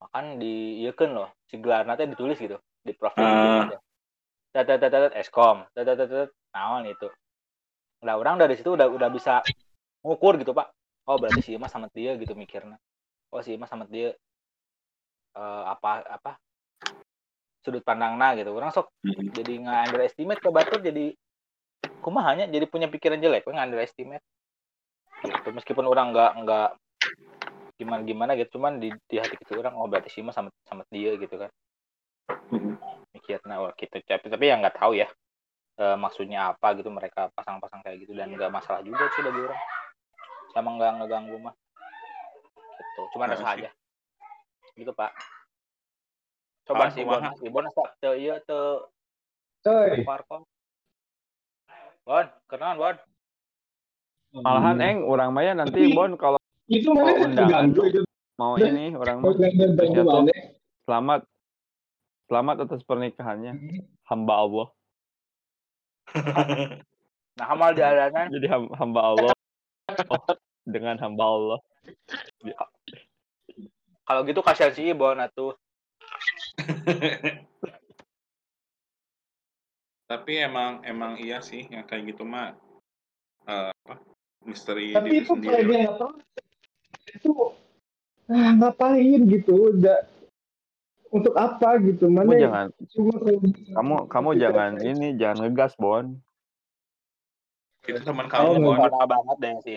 Makan 0.00 0.40
di 0.40 0.80
iya 0.80 0.96
loh 0.96 1.28
si 1.44 1.60
gelar 1.60 1.84
nanti 1.84 2.08
ditulis 2.08 2.40
gitu 2.40 2.56
di 2.80 2.96
profil 2.96 3.68
tet 4.50 4.66
tet, 4.66 5.12
eskom. 5.14 5.68
Tet, 5.76 5.86
naon 6.56 6.88
itu? 6.88 7.06
Nah 8.00 8.16
orang 8.16 8.40
dari 8.40 8.56
situ 8.56 8.74
udah 8.74 8.88
udah 8.88 9.12
bisa 9.12 9.44
ngukur 10.00 10.40
gitu 10.40 10.56
pak 10.56 10.72
oh 11.08 11.16
berarti 11.16 11.40
si 11.40 11.50
Ima 11.56 11.70
sama 11.70 11.88
dia 11.94 12.16
gitu 12.18 12.36
mikirnya. 12.36 12.76
Oh 13.32 13.40
si 13.40 13.54
Ima 13.54 13.64
sama 13.64 13.86
dia 13.88 14.12
eh, 15.36 15.64
apa 15.64 16.04
apa 16.04 16.32
sudut 17.64 17.84
pandangnya 17.84 18.40
gitu. 18.40 18.50
Orang 18.52 18.72
sok 18.72 18.92
Mm-mm. 19.04 19.32
jadi 19.32 19.52
nggak 19.60 19.80
underestimate 19.92 20.40
ke 20.40 20.48
batur 20.50 20.80
jadi 20.80 21.14
kumahanya 22.00 22.48
jadi 22.48 22.64
punya 22.68 22.88
pikiran 22.88 23.20
jelek 23.20 23.44
nggak 23.44 23.68
underestimate 23.72 24.24
gitu. 25.24 25.48
Meskipun 25.52 25.84
orang 25.88 26.12
nggak 26.12 26.32
nggak 26.44 26.68
gimana 27.80 28.04
gimana 28.04 28.32
gitu 28.36 28.60
cuman 28.60 28.76
di, 28.76 28.92
di 29.08 29.16
hati 29.16 29.40
kecil 29.40 29.64
orang 29.64 29.72
oh 29.72 29.88
berarti 29.88 30.12
sih 30.12 30.20
mah 30.20 30.36
sama 30.36 30.52
sama 30.68 30.84
dia 30.92 31.16
gitu 31.16 31.36
kan. 31.36 31.50
Mm-mm. 32.50 32.76
mikirnya 33.16 33.56
wah 33.60 33.72
gitu. 33.76 33.96
Tapi 34.04 34.26
tapi 34.28 34.44
yang 34.48 34.60
nggak 34.60 34.76
tahu 34.80 34.96
ya 34.96 35.08
eh, 35.80 35.96
maksudnya 35.96 36.52
apa 36.56 36.76
gitu 36.76 36.92
mereka 36.92 37.32
pasang-pasang 37.32 37.80
kayak 37.84 38.04
gitu 38.04 38.12
dan 38.16 38.32
nggak 38.32 38.52
masalah 38.52 38.84
juga 38.84 39.08
sih 39.16 39.24
bagi 39.24 39.40
orang 39.48 39.60
sama 40.50 40.74
nggak 40.74 40.92
ngeganggu 40.98 41.36
mah. 41.38 41.54
Gitu. 42.76 43.02
Cuma 43.12 43.24
Nah, 43.24 43.34
rasa 43.34 43.44
sih. 43.44 43.52
aja 43.64 43.70
gitu 44.72 44.92
pak. 44.92 45.12
Coba 46.64 46.86
Ah, 46.86 46.90
sih 46.90 47.02
bon 47.02 47.20
Ibon 47.42 47.66
asa 47.66 47.82
teu 47.98 48.14
iya 48.14 48.38
teu 48.40 48.86
Coy. 49.60 50.00
bon 52.00 52.26
kenalan 52.46 52.76
bon. 52.76 52.96
Malahan 54.32 54.76
Hmm. 54.76 54.86
eng 54.86 54.98
orang 55.04 55.30
maya 55.30 55.52
nanti 55.52 55.90
Tapi- 55.90 55.92
Bon 55.92 56.14
kalau 56.14 56.38
itu 56.66 56.86
mana? 56.94 57.18
undangan. 57.18 57.66
itu. 57.66 58.06
Mau 58.38 58.54
ini 58.56 58.94
orang 58.94 59.20
mana? 59.20 60.32
Selamat. 60.86 61.20
Selamat 62.24 62.56
atas 62.62 62.80
pernikahannya. 62.84 63.52
Hamba 64.06 64.34
Allah. 64.38 64.66
nah 67.34 67.46
hamal 67.46 67.70
di 67.70 67.78
alanan 67.80 68.26
Jadi 68.28 68.46
ham- 68.46 68.72
hamba 68.74 69.00
Allah 69.04 69.30
dengan 70.74 70.96
hamba 71.00 71.24
Allah. 71.24 71.58
kalau 74.04 74.20
gitu 74.26 74.40
kasihan 74.42 74.74
si 74.74 74.90
Ibon 74.90 75.20
atuh 75.22 75.54
Tapi 80.10 80.42
emang 80.42 80.82
emang 80.82 81.22
iya 81.22 81.38
sih 81.38 81.70
yang 81.70 81.86
kayak 81.86 82.10
gitu 82.14 82.26
mah 82.26 82.58
eh, 83.46 83.70
apa 83.70 83.94
misteri 84.42 84.90
tapi 84.90 85.06
diri 85.14 85.22
itu 85.22 85.32
sendiri. 85.38 85.86
nggak 85.86 85.96
tahu 86.02 86.12
itu 87.14 87.30
ah, 88.26 88.50
ngapain 88.58 89.20
gitu 89.30 89.70
udah 89.70 90.02
untuk 91.14 91.34
apa 91.38 91.78
gitu 91.86 92.10
Kamu 92.10 92.26
mana 92.26 92.34
jangan 92.38 92.66
cuma 92.90 93.14
kamu 93.70 93.94
kamu 94.10 94.30
jangan 94.42 94.72
ini 94.82 95.08
jangan 95.14 95.46
ngegas 95.46 95.78
Bon. 95.78 96.18
Itu 97.90 98.06
teman 98.06 98.26
Oh, 98.26 98.54
kamu. 98.54 98.62
Bon. 98.62 98.76
Parah 98.78 99.06
banget 99.06 99.36
deh 99.42 99.54
si 99.66 99.72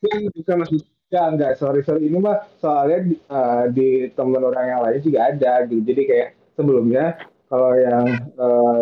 Yang 0.00 0.22
bukan 0.32 0.56
maksud 0.64 0.80
ya 1.10 1.22
enggak 1.28 1.52
sorry 1.58 1.82
sorry. 1.82 2.06
Ini 2.06 2.18
mah 2.22 2.46
soalnya 2.62 2.98
di, 3.04 3.14
eh, 3.18 3.64
di 3.74 3.88
temen 4.14 4.40
orang 4.40 4.66
yang 4.70 4.80
lain 4.86 5.00
juga 5.02 5.20
ada 5.28 5.52
gitu. 5.66 5.82
Jadi 5.82 6.02
kayak 6.06 6.28
sebelumnya 6.56 7.18
kalau 7.50 7.74
yang 7.76 8.06
eh, 8.16 8.80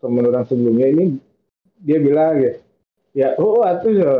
temen 0.00 0.24
orang 0.26 0.44
sebelumnya 0.48 0.88
ini 0.90 1.04
dia 1.80 1.98
bilang 2.00 2.40
ya 2.40 2.52
ya 3.10 3.28
oh 3.38 3.62
atuh 3.62 3.92
ya 3.92 4.10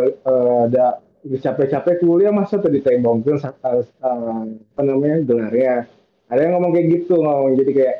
ada 0.68 0.86
capek-capek 1.20 2.00
kuliah 2.00 2.32
masa 2.32 2.60
tadi 2.60 2.78
tembongkeun 2.84 3.40
eh, 3.40 3.82
apa 4.04 4.80
namanya 4.84 5.16
gelarnya. 5.24 5.88
Ada 6.30 6.46
yang 6.46 6.52
ngomong 6.60 6.72
kayak 6.78 6.88
gitu 6.94 7.14
ngomong. 7.18 7.58
Jadi 7.58 7.72
kayak 7.74 7.96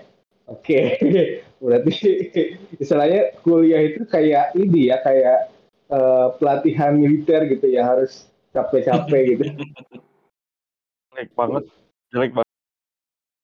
oke 0.47 0.81
berarti 1.61 1.93
istilahnya 2.83 3.37
kuliah 3.45 3.93
itu 3.93 4.03
kayak 4.09 4.57
ini 4.57 4.91
ya 4.91 4.99
kayak 5.05 5.53
eh, 5.93 6.29
pelatihan 6.41 6.97
militer 6.97 7.47
gitu 7.47 7.67
ya 7.69 7.85
harus 7.85 8.27
capek-capek 8.57 9.23
gitu. 9.37 9.45
Jelek 11.13 11.31
banget. 11.37 11.65
Jelek 12.11 12.33
banget. 12.35 12.51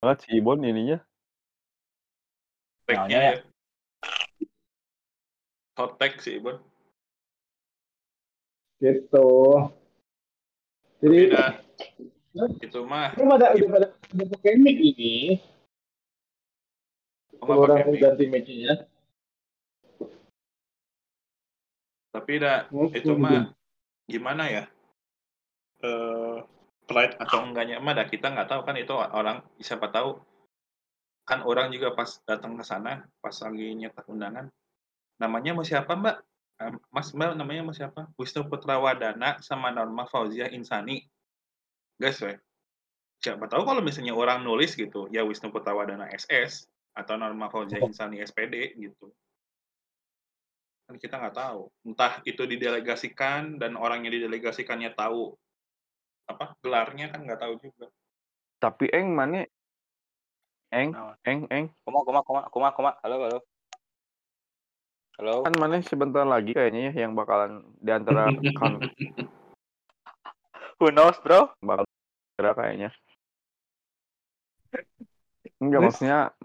banget 0.01 0.19
si 0.25 0.39
Bon 0.41 0.61
ininya. 0.61 0.99
Nanya 2.89 3.19
ya. 3.21 3.35
Hot 5.77 6.01
tag 6.01 6.17
sih 6.25 6.41
Bon. 6.41 6.57
gitu. 8.81 9.29
Jadi 11.05 11.19
Beda. 11.33 11.45
Itu 12.61 12.85
mah 12.85 13.17
ini 13.17 13.25
pada 13.25 13.57
udah 13.57 13.69
pada 13.73 13.87
udah 14.13 14.27
pakai 14.37 14.61
mic 14.61 14.77
ini. 14.77 15.41
Oh, 17.43 17.57
Orang 17.67 17.89
mic. 17.91 18.01
ganti 18.01 18.25
mic-nya. 18.29 18.87
Tapi 22.13 22.33
dah 22.41 22.65
itu 22.97 23.13
mah 23.13 23.53
gimana 24.09 24.49
ya? 24.49 24.65
Eh 25.85 26.39
pride 26.87 27.19
atau 27.19 27.43
enggaknya 27.45 27.83
mah 27.83 27.93
dah 27.99 28.07
kita 28.07 28.31
nggak 28.31 28.49
tahu 28.49 28.61
kan 28.65 28.77
itu 28.81 28.95
orang 28.97 29.45
siapa 29.61 29.93
tahu. 29.93 30.17
Kan 31.27 31.43
orang 31.43 31.75
juga 31.75 31.93
pas 31.93 32.09
datang 32.25 32.55
ke 32.57 32.65
sana 32.65 33.05
pas 33.21 33.35
lagi 33.35 33.77
nyetak 33.77 34.07
undangan. 34.09 34.49
Namanya 35.21 35.53
mau 35.53 35.67
siapa 35.67 35.93
mbak? 35.93 36.17
Mas 36.89 37.13
mbak 37.13 37.37
namanya 37.37 37.63
mau 37.67 37.77
siapa? 37.77 38.09
Wisnu 38.17 38.49
Putra 38.49 38.81
Wadana 38.81 39.37
sama 39.45 39.69
Norma 39.69 40.09
Fauzia 40.09 40.49
Insani. 40.49 41.05
Guys 42.01 42.21
we 42.25 42.37
siapa 43.21 43.49
tahu 43.49 43.65
kalau 43.65 43.81
misalnya 43.81 44.13
orang 44.13 44.45
nulis 44.45 44.77
gitu 44.77 45.09
ya 45.11 45.25
Wisnu 45.25 45.51
Putra 45.51 45.73
Wadana 45.73 46.09
SS 46.13 46.69
atau 46.97 47.15
Norma 47.21 47.53
Fauzia 47.53 47.85
Insani 47.85 48.25
SPD 48.25 48.73
gitu. 48.81 49.13
Kan 50.89 50.97
kita 50.97 51.21
nggak 51.21 51.37
tahu. 51.37 51.69
Entah 51.85 52.25
itu 52.25 52.49
didelegasikan 52.49 53.61
dan 53.61 53.77
orang 53.77 54.09
yang 54.09 54.17
didelegasikannya 54.17 54.97
tahu 54.97 55.37
apa 56.27 56.57
gelarnya 56.65 57.13
kan 57.13 57.23
nggak 57.29 57.41
tahu 57.45 57.55
juga. 57.61 57.93
Tapi 58.57 58.89
eng 58.97 59.13
mana? 59.13 59.45
Eng, 60.73 60.91
eng, 61.23 61.41
eng. 61.53 61.67
kuma 61.85 62.01
kuma 62.03 62.21
kuma 62.25 62.43
kuma 62.49 62.69
kuma. 62.73 62.91
Halo 63.05 63.17
halo. 63.29 63.39
Halo? 65.21 65.35
Kan 65.45 65.55
mana 65.61 65.81
sebentar 65.85 66.25
lagi 66.25 66.57
kayaknya 66.57 66.93
ya 66.93 67.07
yang 67.07 67.13
bakalan 67.13 67.65
di 67.81 67.91
antara 67.93 68.33
kan 68.57 68.81
who 70.81 70.89
knows 70.93 71.17
bro? 71.21 71.53
Bakal 71.61 71.85
kira 72.37 72.53
kayaknya. 72.53 72.91
Enggak 75.57 75.81
maksudnya 75.89 76.37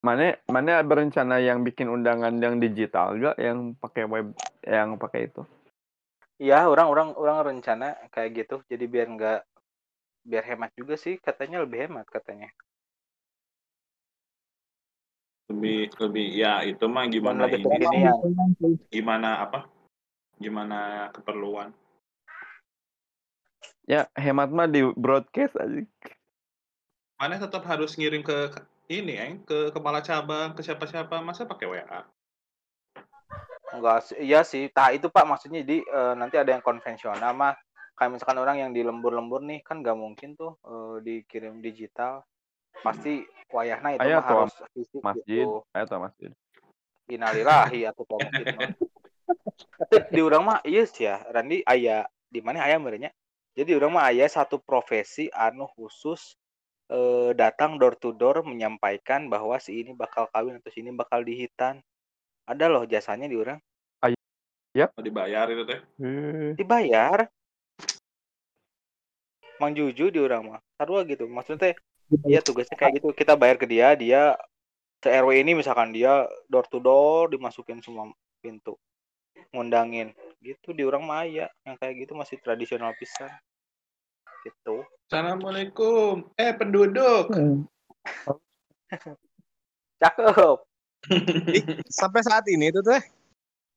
mana 0.00 0.32
mana 0.48 0.80
berencana 0.80 1.36
yang 1.44 1.60
bikin 1.60 1.92
undangan 1.92 2.32
yang 2.40 2.56
digital 2.56 3.12
enggak 3.16 3.36
yang 3.36 3.76
pakai 3.76 4.04
web 4.08 4.32
yang 4.64 4.96
pakai 4.96 5.28
itu. 5.28 5.44
Iya, 6.40 6.72
orang 6.72 6.88
orang 6.88 7.08
orang 7.20 7.38
rencana 7.52 8.00
kayak 8.08 8.30
gitu. 8.44 8.64
Jadi 8.64 8.84
biar 8.88 9.06
nggak 9.12 9.40
biar 10.24 10.44
hemat 10.48 10.72
juga 10.72 10.96
sih 10.96 11.20
katanya 11.20 11.60
lebih 11.64 11.88
hemat 11.88 12.08
katanya. 12.08 12.48
lebih 15.50 15.90
lebih 15.98 16.26
ya 16.38 16.62
itu 16.62 16.86
mah 16.86 17.10
gimana 17.10 17.50
lebih 17.50 17.66
ini 17.66 17.82
kekinian. 17.82 18.14
gimana 18.86 19.30
apa 19.42 19.66
gimana 20.38 21.10
keperluan 21.10 21.74
Ya 23.90 24.06
hemat 24.14 24.54
mah 24.54 24.70
di 24.70 24.86
broadcast 24.94 25.58
aja. 25.58 25.82
mana 27.18 27.34
tetap 27.42 27.66
harus 27.66 27.98
ngirim 27.98 28.22
ke- 28.22 28.62
ini 28.90 29.12
ya 29.14 29.26
ke 29.46 29.70
kepala 29.70 30.02
cabang 30.02 30.50
ke 30.58 30.66
siapa-siapa 30.66 31.22
masa 31.22 31.46
pakai 31.46 31.70
WA 31.70 32.02
Enggak 33.70 34.02
sih, 34.02 34.18
iya 34.18 34.42
sih. 34.42 34.66
Tah 34.66 34.90
itu 34.90 35.06
Pak 35.06 35.22
maksudnya 35.22 35.62
jadi 35.62 35.78
eh, 35.86 36.14
nanti 36.18 36.34
ada 36.34 36.50
yang 36.50 36.58
konvensional 36.58 37.30
mah 37.38 37.54
kayak 37.94 38.18
misalkan 38.18 38.42
orang 38.42 38.58
yang 38.58 38.70
di 38.74 38.82
lembur-lembur 38.82 39.46
nih 39.46 39.62
kan 39.62 39.78
nggak 39.78 39.94
mungkin 39.94 40.34
tuh 40.34 40.58
eh, 40.66 40.96
dikirim 41.06 41.62
digital. 41.62 42.26
Pasti 42.82 43.22
wayahna 43.54 43.94
itu 43.94 44.02
Aya 44.02 44.18
mah 44.18 44.26
harus 44.26 44.54
fisik 44.74 45.02
Masjid, 45.02 45.46
gitu. 45.46 45.62
ayo 45.70 45.84
tuh 45.86 46.02
masjid. 46.02 46.30
Innalillahi 47.10 47.86
atau 47.86 48.02
masjid 48.18 48.46
di 50.10 50.20
orang 50.22 50.42
mah 50.42 50.58
iya 50.66 50.82
sih 50.86 51.06
ya, 51.06 51.22
Randi 51.30 51.62
aya 51.62 52.06
di 52.26 52.42
mana 52.42 52.66
aya 52.66 52.78
merenya. 52.82 53.14
Jadi 53.54 53.70
orang 53.74 53.94
mah 53.94 54.10
aya 54.10 54.26
satu 54.26 54.58
profesi 54.58 55.30
anu 55.30 55.70
khusus 55.78 56.38
eh, 56.90 57.30
datang 57.38 57.78
door 57.78 57.94
to 57.96 58.10
door 58.10 58.42
menyampaikan 58.42 59.30
bahwa 59.30 59.56
si 59.62 59.80
ini 59.80 59.94
bakal 59.94 60.26
kawin 60.34 60.58
atau 60.58 60.70
si 60.74 60.82
ini 60.82 60.90
bakal 60.90 61.22
dihitan. 61.22 61.78
Ada 62.50 62.66
loh 62.66 62.82
jasanya 62.84 63.30
di 63.30 63.38
orang. 63.38 63.62
Oh, 64.70 65.02
dibayar 65.02 65.50
itu 65.50 65.66
teh 65.66 65.80
Eh, 65.98 66.54
Dibayar. 66.54 67.26
Mang 69.58 69.74
Juju 69.74 70.14
di 70.14 70.18
orang 70.22 70.42
mah. 70.46 70.60
Sarua 70.78 71.02
gitu. 71.02 71.26
Maksudnya 71.26 71.70
teh, 71.70 71.74
iya 72.26 72.38
tugasnya 72.38 72.78
kayak 72.78 73.02
gitu. 73.02 73.10
Kita 73.10 73.34
bayar 73.34 73.58
ke 73.58 73.66
dia, 73.66 73.98
dia 73.98 74.38
se 75.00 75.08
RW 75.08 75.40
ini 75.40 75.56
misalkan 75.56 75.96
dia 75.96 76.28
door 76.46 76.68
to 76.68 76.76
door 76.78 77.32
dimasukin 77.32 77.80
semua 77.80 78.12
pintu 78.44 78.76
ngundangin 79.50 80.12
gitu 80.44 80.76
di 80.76 80.84
orang 80.84 81.08
Maya 81.08 81.48
yang 81.64 81.76
kayak 81.80 82.04
gitu 82.04 82.12
masih 82.12 82.36
tradisional 82.44 82.92
pisan 83.00 83.32
gitu 84.42 84.84
Assalamualaikum. 85.10 86.30
Eh 86.38 86.54
penduduk. 86.54 87.34
cakep 89.98 90.58
Sampai 92.00 92.20
saat 92.22 92.44
ini 92.46 92.70
itu 92.70 92.80
teh. 92.80 93.02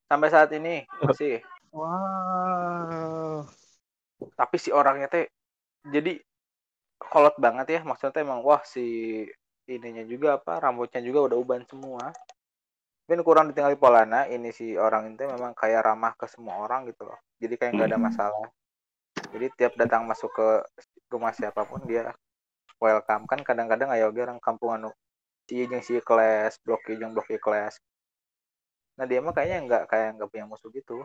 sampai 0.05 0.29
saat 0.29 0.51
ini 0.53 0.85
masih 1.01 1.41
Wow. 1.73 3.49
tapi 4.37 4.55
si 4.55 4.69
orangnya 4.69 5.09
teh 5.09 5.25
jadi 5.83 6.21
kolot 7.01 7.33
banget 7.41 7.65
ya 7.67 7.81
maksudnya 7.81 8.21
emang 8.21 8.45
wah 8.45 8.61
si 8.61 9.25
ininya 9.65 10.05
juga 10.05 10.37
apa 10.37 10.61
rambutnya 10.61 11.01
juga 11.01 11.25
udah 11.25 11.37
uban 11.39 11.65
semua 11.65 12.13
mungkin 13.03 13.25
kurang 13.25 13.45
ditinggali 13.49 13.73
polana 13.73 14.29
ini 14.29 14.53
si 14.53 14.77
orang 14.77 15.17
itu 15.17 15.25
memang 15.25 15.57
kayak 15.57 15.81
ramah 15.81 16.13
ke 16.13 16.29
semua 16.29 16.61
orang 16.61 16.85
gitu 16.85 17.09
loh 17.09 17.17
jadi 17.41 17.57
kayak 17.57 17.71
nggak 17.73 17.89
ada 17.89 17.97
Hmm. 17.97 18.05
masalah 18.05 18.47
jadi 19.33 19.47
tiap 19.57 19.73
datang 19.81 20.05
masuk 20.09 20.29
ke 20.33 20.47
rumah 21.09 21.33
siapa 21.33 21.61
pun 21.65 21.81
dia 21.89 22.13
welcome. 22.81 23.23
Kan 23.31 23.41
kadang-kadang 23.47 23.89
ayo 23.95 24.09
ge 24.15 24.21
orang 24.25 24.39
kampung 24.41 24.71
anu 24.75 24.89
si 25.47 25.63
jeung 25.67 25.83
si 25.83 25.99
kelas 25.99 26.57
blok 26.63 26.83
jeung 26.87 27.11
blok 27.15 27.27
kelas 27.45 27.75
nah 28.93 29.09
dia 29.09 29.19
mah 29.25 29.33
kayaknya 29.33 29.57
nggak 29.65 29.83
kayak 29.89 30.07
nggak 30.17 30.29
punya 30.29 30.45
musuh 30.45 30.69
gitu. 30.69 31.01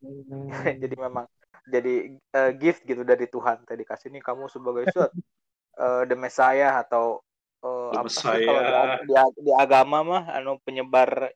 Jadi 0.82 0.94
memang 0.96 1.26
jadi 1.68 2.16
eh, 2.16 2.52
gift 2.56 2.80
gitu 2.88 3.04
dari 3.04 3.28
Tuhan. 3.28 3.60
Tadi 3.68 3.84
kasih 3.84 4.08
nih 4.08 4.24
kamu 4.24 4.48
sebagai 4.48 4.88
suat 4.88 5.12
eh 5.84 6.02
the 6.08 6.16
Messiah 6.16 6.80
atau 6.80 7.20
eh, 7.60 7.90
The 7.92 7.98
apa 8.00 8.08
sih 8.08 8.24
kalau 8.24 8.62
di, 8.64 8.72
di, 9.04 9.14
ag- 9.14 9.40
di 9.44 9.52
agama 9.52 9.98
mah 10.00 10.24
anu 10.32 10.56
penyebar 10.64 11.28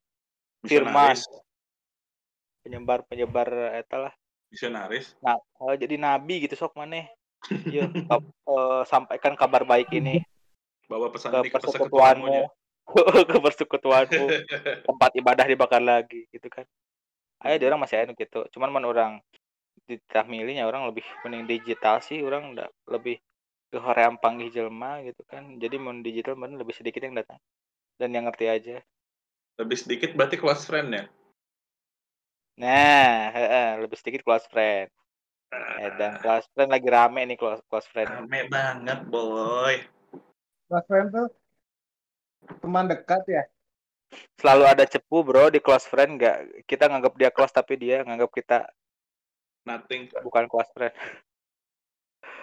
firman. 0.65 1.17
Penyebar 2.65 3.05
penyebar 3.11 3.49
eta 3.77 3.97
lah 4.09 4.15
Misionaris. 4.53 5.17
nah 5.25 5.41
eh, 5.41 5.75
jadi 5.81 5.97
nabi 5.97 6.45
gitu 6.45 6.61
sok 6.61 6.77
maneh. 6.77 7.09
Yuk, 7.67 7.89
kab- 8.07 8.29
eh, 8.29 8.83
sampaikan 8.85 9.33
kabar 9.35 9.65
baik 9.65 9.89
ini. 9.97 10.21
Bawa 10.87 11.09
pesan 11.09 11.33
ke 11.41 11.57
persekutuanmu. 11.57 12.47
ke 13.33 13.39
persekutuanmu. 13.41 14.27
Tempat 14.93 15.11
ibadah 15.17 15.47
dibakar 15.49 15.81
lagi 15.81 16.29
gitu 16.29 16.53
kan. 16.53 16.69
Ayo 17.43 17.59
dia 17.59 17.73
orang 17.73 17.83
masih 17.83 18.05
anu 18.05 18.13
gitu. 18.15 18.45
Cuman 18.55 18.71
man 18.71 18.85
orang 18.87 19.13
di 19.89 19.99
milihnya 20.29 20.69
orang 20.69 20.87
lebih 20.87 21.03
mending 21.25 21.49
digital 21.49 21.99
sih. 22.05 22.21
Orang 22.23 22.55
nggak 22.55 22.71
lebih 22.93 23.19
ke 23.73 23.81
hoream 23.81 24.21
panggil 24.21 24.53
jelma 24.53 25.01
gitu 25.03 25.25
kan. 25.27 25.57
Jadi 25.59 25.81
mau 25.81 25.97
digital 25.97 26.37
mana 26.37 26.61
lebih 26.61 26.77
sedikit 26.77 27.03
yang 27.03 27.17
datang. 27.17 27.41
Dan 27.97 28.13
yang 28.15 28.29
ngerti 28.29 28.47
aja. 28.47 28.77
Lebih 29.59 29.79
sedikit 29.81 30.11
berarti 30.15 30.37
close 30.39 30.69
friend 30.69 30.93
ya. 30.93 31.05
Nah 32.59 33.33
heeh, 33.33 33.69
lebih 33.81 33.97
sedikit 33.97 34.23
close 34.23 34.45
friend 34.53 34.93
eh, 35.81 35.91
dan 35.97 36.21
close 36.21 36.47
friend 36.53 36.71
lagi 36.71 36.89
rame 36.89 37.21
nih 37.25 37.37
close 37.41 37.65
close 37.67 37.89
friend 37.89 38.09
Rame 38.13 38.41
banget 38.53 38.99
boy. 39.09 39.81
Close 40.69 40.87
friend 40.89 41.09
tuh 41.11 41.29
teman 42.61 42.91
dekat 42.91 43.23
ya. 43.31 43.45
selalu 44.37 44.65
ada 44.69 44.85
cepu 44.85 45.25
bro 45.25 45.49
di 45.49 45.57
close 45.63 45.89
friend 45.89 46.21
nggak 46.21 46.69
kita 46.69 46.85
nganggap 46.91 47.15
dia 47.17 47.31
close 47.33 47.55
tapi 47.55 47.81
dia 47.81 48.05
nganggap 48.05 48.29
kita 48.35 48.59
Nothing. 49.65 50.11
bukan 50.21 50.45
close 50.51 50.69
friend 50.75 50.93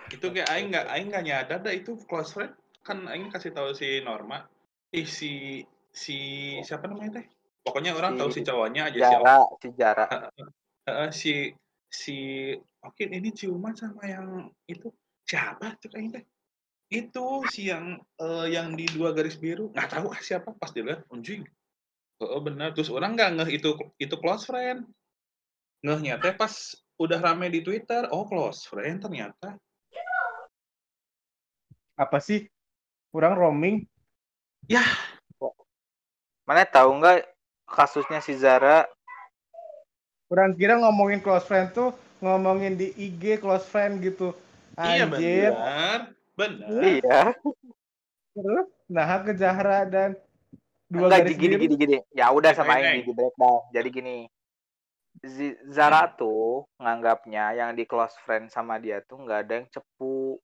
Itu 0.10 0.34
kayak 0.34 0.50
aing 0.50 0.74
nggak 0.74 0.86
aing 0.89 1.08
nggak 1.13 1.25
nyadar 1.25 1.60
dah 1.62 1.74
itu 1.74 1.94
close 2.10 2.34
friend. 2.34 2.54
Kan 2.82 3.06
aing 3.06 3.30
kasih 3.30 3.54
tahu 3.54 3.78
si 3.78 4.01
Norma. 4.01 4.42
Ih 4.89 5.06
si 5.06 5.62
si 5.94 6.18
siapa 6.66 6.89
namanya 6.89 7.22
teh? 7.22 7.25
Pokoknya 7.63 7.92
orang 7.94 8.16
Si 8.16 8.20
tahu 8.20 8.30
si 8.32 8.42
cowoknya 8.42 8.82
aja 8.89 8.98
si 8.98 9.01
Jara 9.04 9.38
si 9.60 9.70
Jara 9.75 10.06
Heeh, 10.89 11.10
si 11.13 11.34
si 11.89 12.17
oke 12.82 13.04
ini 13.06 13.30
ciuman 13.30 13.78
sama 13.78 14.06
yang 14.10 14.50
itu. 14.65 14.89
Siapa 15.30 15.78
tuh 15.78 15.93
kayaknya? 15.93 16.26
Itu 16.89 17.45
si 17.45 17.69
yang 17.69 18.02
eh, 18.17 18.48
yang 18.50 18.74
di 18.74 18.89
dua 18.89 19.13
garis 19.13 19.38
biru. 19.38 19.69
Nggak 19.69 19.89
tahu 19.93 20.10
ah 20.10 20.22
siapa 20.22 20.50
pas 20.58 20.74
dilihat 20.74 21.06
anjing. 21.13 21.45
Oh 22.17 22.41
benar. 22.41 22.74
Terus 22.74 22.89
orang 22.89 23.13
nggak 23.13 23.30
ngeh 23.38 23.50
itu 23.62 23.78
itu 24.02 24.15
close 24.17 24.50
friend. 24.50 24.89
Ngehnya 25.86 26.17
teh 26.17 26.34
pas 26.34 26.52
udah 26.98 27.19
rame 27.22 27.54
di 27.54 27.62
twitter 27.62 28.10
oh 28.10 28.26
close 28.26 28.65
friend 28.65 29.06
ternyata. 29.06 29.56
Apa 32.00 32.17
sih? 32.17 32.50
Kurang 33.13 33.38
roaming. 33.38 33.86
mana 36.50 36.65
tahu 36.65 36.98
nggak 36.98 37.30
kasusnya 37.69 38.19
si 38.19 38.36
Zara. 38.36 38.86
Kurang 40.29 40.53
kira 40.58 40.77
ngomongin 40.77 41.21
close 41.21 41.45
friend 41.45 41.73
tuh 41.73 41.89
ngomongin 42.21 42.75
di 42.77 42.93
IG 42.93 43.39
close 43.41 43.65
friend 43.65 44.03
gitu. 44.03 44.36
iya 44.79 45.03
Anjir. 45.10 45.51
benar 45.51 45.99
benar. 46.38 46.69
Iya. 46.84 47.21
Terus 48.36 48.67
nah 48.88 49.10
ke 49.25 49.34
Zahra 49.36 49.84
dan 49.89 50.15
dua 50.89 51.05
enggak 51.12 51.19
garis 51.29 51.38
gini 51.38 51.55
gini 51.58 51.75
gini. 51.75 51.97
Ya 52.15 52.29
udah 52.32 52.51
sama 52.53 52.79
yang 52.79 53.01
di 53.03 53.12
breakdown. 53.12 53.60
Jadi 53.73 53.89
gini. 53.91 54.17
Zara 55.67 56.08
tuh 56.15 56.63
nganggapnya 56.79 57.51
yang 57.58 57.75
di 57.75 57.84
close 57.84 58.15
friend 58.23 58.47
sama 58.53 58.79
dia 58.79 59.03
tuh 59.03 59.19
nggak 59.19 59.39
ada 59.43 59.53
yang 59.60 59.67
cepu. 59.67 60.39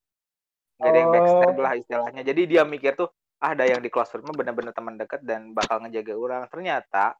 Nggak 0.75 0.89
ada 0.91 0.97
yang 0.99 1.07
Oh. 1.07 1.13
backstab 1.15 1.55
lah 1.61 1.73
istilahnya. 1.79 2.21
Jadi 2.27 2.41
dia 2.49 2.61
mikir 2.67 2.97
tuh 2.99 3.07
ada 3.53 3.63
yang 3.67 3.81
di 3.83 3.89
close 3.91 4.09
friend 4.09 4.25
mah 4.25 4.37
bener-bener 4.37 4.73
teman 4.73 4.95
dekat 4.97 5.21
dan 5.21 5.53
bakal 5.53 5.83
ngejaga 5.83 6.13
orang. 6.17 6.41
Ternyata 6.49 7.13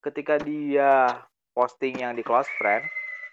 ketika 0.00 0.40
dia 0.40 1.10
posting 1.52 2.00
yang 2.00 2.12
di 2.14 2.22
close 2.22 2.48
friend 2.56 2.84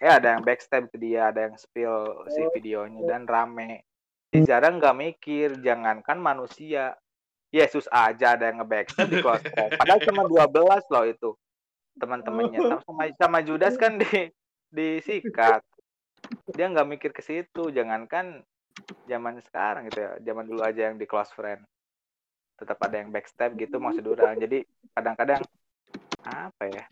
ya 0.04 0.20
ada 0.20 0.36
yang 0.36 0.44
backstab 0.44 0.90
ke 0.92 0.98
dia 1.00 1.32
ada 1.32 1.48
yang 1.48 1.56
spill 1.56 2.28
si 2.32 2.42
videonya 2.56 3.02
dan 3.08 3.24
rame. 3.24 3.88
Si 4.34 4.42
Zara 4.44 4.68
nggak 4.74 4.98
mikir 4.98 5.48
jangankan 5.62 6.18
manusia 6.18 6.98
Yesus 7.54 7.86
aja 7.94 8.34
ada 8.34 8.50
yang 8.50 8.66
nge-backstab 8.66 9.08
di 9.08 9.22
close 9.22 9.46
friend. 9.46 9.78
Padahal 9.78 10.02
cuma 10.02 10.24
12 10.50 10.94
loh 10.94 11.06
itu 11.06 11.30
teman-temannya. 12.02 12.60
Sama, 12.60 12.82
sama 12.82 13.04
sama 13.14 13.40
Judas 13.46 13.78
kan 13.78 14.02
di 14.02 14.28
disikat. 14.74 15.62
Dia 16.50 16.66
nggak 16.74 16.88
mikir 16.90 17.12
ke 17.14 17.22
situ 17.22 17.70
jangankan 17.70 18.42
zaman 19.06 19.38
sekarang 19.44 19.88
gitu 19.90 20.02
ya 20.02 20.12
zaman 20.26 20.46
dulu 20.50 20.62
aja 20.66 20.90
yang 20.90 20.98
di 20.98 21.06
close 21.06 21.30
friend 21.34 21.62
tetap 22.58 22.78
ada 22.86 23.02
yang 23.02 23.10
backstab 23.10 23.58
gitu 23.58 23.82
maksud 23.82 24.06
orang. 24.08 24.38
Jadi 24.38 24.64
kadang-kadang 24.94 25.42
apa 26.24 26.64
ya 26.72 26.84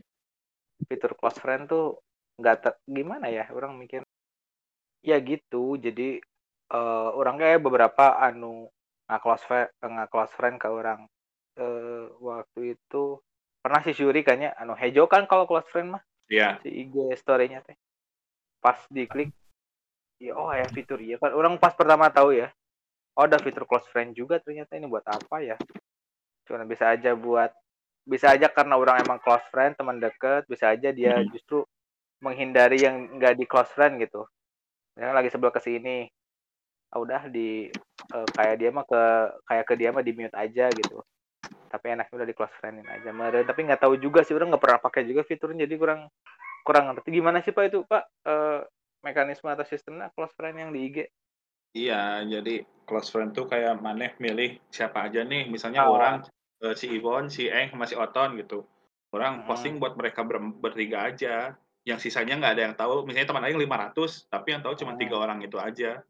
fitur 0.89 1.15
close 1.15 1.39
friend 1.39 1.69
tuh 1.71 2.02
nggak 2.41 2.58
ter- 2.60 2.82
gimana 2.89 3.30
ya 3.30 3.47
orang 3.54 3.78
mikir? 3.78 4.04
Ya 5.02 5.17
gitu 5.21 5.78
jadi 5.78 6.21
eh, 6.71 7.10
orang 7.15 7.38
kayak 7.41 7.62
beberapa 7.62 8.17
anu 8.17 8.69
nggak 9.08 9.21
close 9.21 9.45
friend 9.45 9.69
nggak 9.82 10.10
close 10.12 10.34
friend 10.36 10.56
ke 10.58 10.67
orang 10.67 11.06
eh, 11.58 12.06
waktu 12.19 12.76
itu 12.80 13.19
pernah 13.62 13.82
si 13.86 13.93
Syuri 13.93 14.26
kayaknya 14.26 14.58
anu 14.58 14.74
Hejo 14.74 15.06
kan 15.06 15.30
kalau 15.30 15.45
close 15.45 15.69
friend 15.69 15.97
mah? 15.97 16.04
Iya. 16.32 16.63
si 16.63 16.71
IG 16.71 16.95
story-nya 17.19 17.60
teh. 17.62 17.76
Pas 18.63 18.80
diklik 18.88 19.36
ya 20.21 20.38
oh 20.38 20.54
ya 20.54 20.65
fitur 20.71 21.02
iya 21.02 21.19
kan. 21.19 21.36
Orang 21.36 21.60
pas 21.60 21.76
pertama 21.76 22.08
tahu 22.08 22.32
ya 22.34 22.50
oh 23.15 23.24
ada 23.28 23.38
fitur 23.39 23.67
close 23.67 23.88
friend 23.91 24.15
juga 24.15 24.39
ternyata 24.39 24.76
ini 24.80 24.88
buat 24.88 25.04
apa 25.04 25.43
ya? 25.43 25.58
Cuma 26.47 26.63
bisa 26.63 26.91
aja 26.91 27.12
buat 27.15 27.52
bisa 28.02 28.34
aja 28.34 28.50
karena 28.50 28.76
orang 28.82 29.06
emang 29.06 29.19
close 29.21 29.45
friend 29.54 29.78
teman 29.78 30.02
deket 30.02 30.50
bisa 30.50 30.74
aja 30.74 30.89
dia 30.89 31.21
justru 31.30 31.62
menghindari 32.21 32.82
yang 32.82 33.17
nggak 33.17 33.38
di 33.38 33.45
close 33.45 33.69
friend 33.74 34.02
gitu. 34.02 34.26
Yang 34.97 35.12
lagi 35.13 35.30
sebelah 35.34 35.54
ke 35.54 35.62
sini. 35.62 36.08
Ah, 36.91 37.00
udah 37.00 37.32
di 37.32 37.71
eh, 38.12 38.28
kayak 38.36 38.56
dia 38.60 38.69
mah 38.74 38.84
ke 38.84 39.04
kayak 39.47 39.65
ke 39.65 39.74
dia 39.80 39.89
mah 39.95 40.04
di 40.04 40.12
mute 40.12 40.36
aja 40.36 40.67
gitu. 40.71 41.00
Tapi 41.71 41.86
enaknya 41.95 42.15
udah 42.19 42.28
di 42.28 42.36
close 42.36 42.56
friendin 42.60 42.88
aja. 42.88 43.10
Meren. 43.15 43.47
tapi 43.47 43.63
nggak 43.63 43.82
tahu 43.82 43.95
juga 43.95 44.28
sih 44.28 44.36
orang 44.36 44.52
nggak 44.52 44.63
pernah 44.63 44.80
pakai 44.84 45.02
juga 45.08 45.24
fiturnya 45.24 45.63
jadi 45.65 45.76
kurang 45.80 46.02
kurang 46.67 46.91
ngerti. 46.91 47.10
Gimana 47.15 47.39
sih 47.41 47.56
pak 47.56 47.63
itu 47.71 47.80
pak? 47.88 48.04
Eh, 48.28 48.62
mekanisme 49.02 49.50
atau 49.50 49.65
sistemnya 49.65 50.13
close 50.13 50.34
friend 50.38 50.58
yang 50.62 50.69
di 50.69 50.80
IG 50.89 50.97
Iya, 51.71 52.27
jadi 52.27 52.67
close 52.84 53.07
friend 53.15 53.31
tuh 53.31 53.47
kayak 53.47 53.79
maneh 53.79 54.12
milih 54.19 54.60
siapa 54.67 55.07
aja 55.07 55.23
nih. 55.23 55.47
Misalnya 55.47 55.88
Ah. 55.88 55.91
orang 55.91 56.15
eh, 56.62 56.75
si 56.77 56.91
Ibon, 56.93 57.25
si 57.31 57.49
Eng, 57.49 57.73
sama 57.73 57.89
si 57.89 57.95
Oton 57.97 58.38
gitu. 58.38 58.67
Orang 59.10 59.41
Hmm. 59.41 59.45
posting 59.49 59.79
buat 59.81 59.97
mereka 59.97 60.21
ber- 60.21 60.60
bertiga 60.62 61.10
aja. 61.10 61.57
Yang 61.88 62.05
sisanya 62.05 62.38
nggak 62.38 62.53
ada 62.53 62.63
yang 62.69 62.75
tahu. 62.77 63.01
Misalnya 63.07 63.34
teman 63.34 63.43
Aing 63.49 63.57
500, 63.57 64.29
tapi 64.29 64.53
yang 64.53 64.62
tahu 64.62 64.77
cuma 64.77 64.93
Hmm. 64.93 65.01
tiga 65.01 65.15
orang 65.17 65.41
itu 65.41 65.57
aja. 65.57 66.05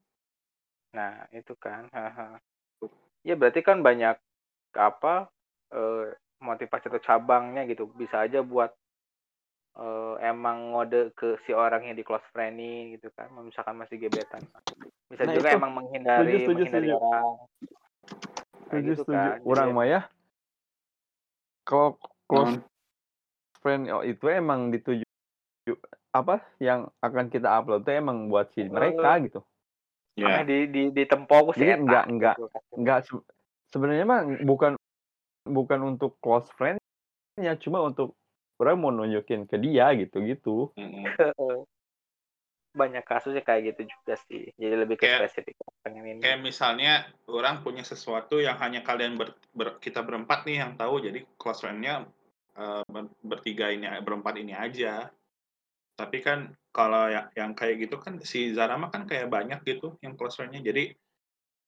Nah, 0.91 1.24
itu 1.32 1.56
kan. 1.56 1.88
haha. 1.93 2.36
Ya 3.24 3.38
berarti 3.38 3.62
kan 3.62 3.80
banyak 3.86 4.17
apa 4.76 5.30
eh, 5.71 6.06
motivasi 6.43 6.91
atau 6.91 7.00
cabangnya 7.00 7.63
gitu. 7.69 7.88
Bisa 7.95 8.19
aja 8.26 8.43
buat 8.43 8.76
eh, 9.80 10.15
emang 10.28 10.76
ngode 10.76 11.15
ke 11.15 11.39
si 11.47 11.56
orang 11.56 11.88
yang 11.88 11.95
di 11.95 12.04
close 12.04 12.28
friend 12.36 12.60
gitu 13.00 13.08
kan. 13.15 13.32
Misalkan 13.39 13.80
masih 13.80 14.04
gebetan. 14.04 14.43
Bisa 15.12 15.28
Nah, 15.28 15.36
juga 15.36 15.50
itu. 15.52 15.58
emang 15.60 15.71
menghindari 15.76 16.24
Setuju, 16.24 16.38
setuju, 16.39 16.62
menghindari 16.63 16.88
setuju. 16.88 16.95
orang. 17.04 17.26
Kayak 17.28 18.63
Setuju, 18.63 18.88
gitu 18.88 19.02
setuju. 19.04 19.19
kan. 19.19 19.36
Jadi 19.36 19.50
Orang 19.52 19.69
mah 19.76 19.88
ya 19.88 20.02
Kalau 21.62 21.89
close 22.26 22.56
Hmm. 22.58 22.65
friend 23.62 23.82
oh, 23.93 24.02
itu 24.02 24.26
emang 24.32 24.74
dituju 24.74 25.06
apa 26.12 26.41
yang 26.58 26.89
akan 27.00 27.30
kita 27.30 27.47
upload 27.47 27.86
itu 27.86 27.91
emang 27.93 28.28
buat 28.28 28.50
si 28.52 28.65
mereka 28.65 29.21
gitu. 29.21 29.45
Ya. 30.17 30.41
Makanya 30.41 30.45
di 30.50 30.58
di 30.67 30.82
di 30.91 31.04
tempo 31.06 31.54
Jadi 31.54 31.62
si 31.62 31.63
eta 31.69 31.78
enggak 31.78 32.04
enggak 32.10 32.36
gitu. 32.36 32.45
enggak 32.76 33.00
se- 33.06 33.26
sebenarnya 33.71 34.06
mah 34.10 34.21
bukan 34.43 34.74
bukan 35.47 35.80
untuk 35.86 36.17
close 36.19 36.50
friend 36.58 36.82
ya 37.39 37.54
cuma 37.56 37.86
untuk 37.86 38.17
orang 38.60 38.76
mau 38.82 38.91
nunjukin 38.91 39.45
ke 39.45 39.56
dia 39.62 39.93
gitu-gitu. 39.95 40.74
Mm-mm. 40.76 41.63
Banyak 42.71 43.03
kasusnya 43.03 43.43
kayak 43.43 43.75
gitu 43.75 43.91
juga 43.91 44.15
sih 44.31 44.47
jadi 44.55 44.75
lebih 44.88 44.95
ke 44.95 45.03
Kayak- 45.03 45.27
spesifik 45.27 45.55
pengen 45.84 46.03
ini 46.07 46.19
Kayak 46.23 46.39
misalnya 46.39 46.93
orang 47.27 47.60
punya 47.65 47.84
sesuatu 47.84 48.39
yang 48.39 48.55
hanya 48.63 48.79
kalian 48.86 49.19
ber, 49.19 49.36
ber- 49.51 49.81
kita 49.84 50.05
berempat 50.05 50.47
nih 50.47 50.63
yang 50.63 50.77
tahu, 50.79 51.03
jadi 51.03 51.25
close 51.36 51.65
friend-nya 51.65 52.05
eh, 52.51 52.84
ber- 52.88 53.15
bertiga 53.23 53.71
ini 53.71 53.88
berempat 54.03 54.36
ini 54.39 54.51
aja. 54.55 55.07
Tapi 55.95 56.19
kan 56.23 56.51
kalau 56.71 57.07
ya- 57.12 57.31
yang 57.36 57.55
kayak 57.57 57.88
gitu 57.88 57.95
kan 57.99 58.19
si 58.23 58.51
Zara 58.55 58.75
mah 58.79 58.91
kan 58.91 59.03
kayak 59.07 59.27
banyak 59.31 59.60
gitu 59.67 59.95
yang 60.03 60.13
close 60.15 60.38
friend-nya. 60.39 60.62
Jadi 60.62 60.91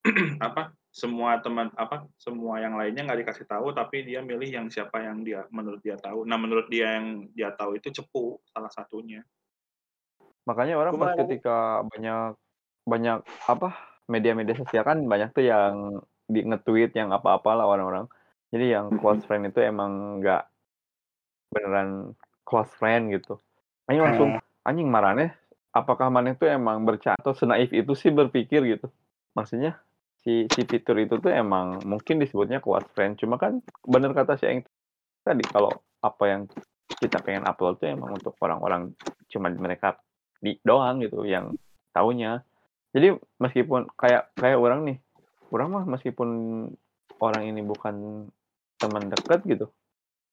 apa 0.43 0.75
semua 0.93 1.39
teman 1.41 1.71
apa 1.79 2.05
semua 2.19 2.59
yang 2.61 2.75
lainnya 2.77 3.07
nggak 3.07 3.25
dikasih 3.25 3.47
tahu 3.49 3.73
tapi 3.73 4.03
dia 4.05 4.19
milih 4.21 4.45
yang 4.45 4.67
siapa 4.69 5.01
yang 5.01 5.23
dia 5.25 5.47
menurut 5.49 5.79
dia 5.81 5.95
tahu. 5.97 6.27
Nah 6.27 6.37
menurut 6.37 6.67
dia 6.69 6.99
yang 7.01 7.25
dia 7.33 7.49
tahu 7.55 7.79
itu 7.79 7.89
cepu 7.89 8.37
salah 8.51 8.69
satunya. 8.69 9.23
Makanya 10.43 10.75
orang 10.75 10.93
pas 10.99 11.15
Cuma- 11.15 11.19
ketika 11.23 11.57
banyak 11.87 12.35
banyak 12.83 13.17
apa 13.47 13.69
media-media 14.11 14.59
sosial 14.59 14.83
kan 14.83 14.99
banyak 15.07 15.31
tuh 15.31 15.47
yang 15.47 16.03
di 16.27 16.43
nge-tweet 16.43 16.91
yang 16.95 17.15
apa-apa 17.15 17.55
lah 17.55 17.65
orang-orang. 17.67 18.05
Jadi 18.51 18.75
yang 18.75 18.91
close 18.99 19.23
friend 19.23 19.49
itu 19.49 19.63
emang 19.63 20.19
nggak 20.19 20.43
beneran 21.49 22.13
close 22.43 22.69
friend 22.75 23.15
gitu. 23.15 23.39
Anjing 23.87 24.03
langsung 24.03 24.29
anjing 24.67 24.87
marahnya 24.91 25.35
apakah 25.73 26.11
mana 26.11 26.35
itu 26.35 26.45
emang 26.45 26.83
bercanda 26.85 27.17
atau 27.19 27.33
senaif 27.33 27.71
itu 27.71 27.95
sih 27.95 28.11
berpikir 28.11 28.61
gitu. 28.67 28.91
Maksudnya 29.33 29.79
si 30.23 30.47
si 30.51 30.63
fitur 30.63 30.95
itu 31.03 31.19
tuh 31.19 31.31
emang 31.31 31.83
mungkin 31.83 32.19
disebutnya 32.19 32.63
close 32.63 32.87
friend 32.95 33.19
cuma 33.19 33.35
kan 33.35 33.59
bener 33.83 34.15
kata 34.15 34.39
si 34.39 34.47
Eng 34.47 34.63
tadi 35.19 35.43
kalau 35.43 35.83
apa 35.99 36.23
yang 36.31 36.41
kita 36.95 37.19
pengen 37.19 37.43
upload 37.43 37.75
tuh 37.83 37.91
emang 37.91 38.15
untuk 38.15 38.31
orang-orang 38.39 38.95
cuma 39.27 39.51
mereka 39.51 39.99
di 40.43 40.59
doang 40.59 40.99
gitu 40.99 41.23
yang 41.23 41.55
taunya 41.95 42.43
jadi 42.91 43.15
meskipun 43.39 43.87
kayak 43.95 44.35
kayak 44.35 44.59
orang 44.59 44.83
nih 44.83 44.97
orang 45.55 45.67
mah 45.71 45.85
meskipun 45.87 46.29
orang 47.23 47.43
ini 47.47 47.63
bukan 47.63 48.27
teman 48.75 49.07
dekat 49.07 49.39
gitu 49.47 49.71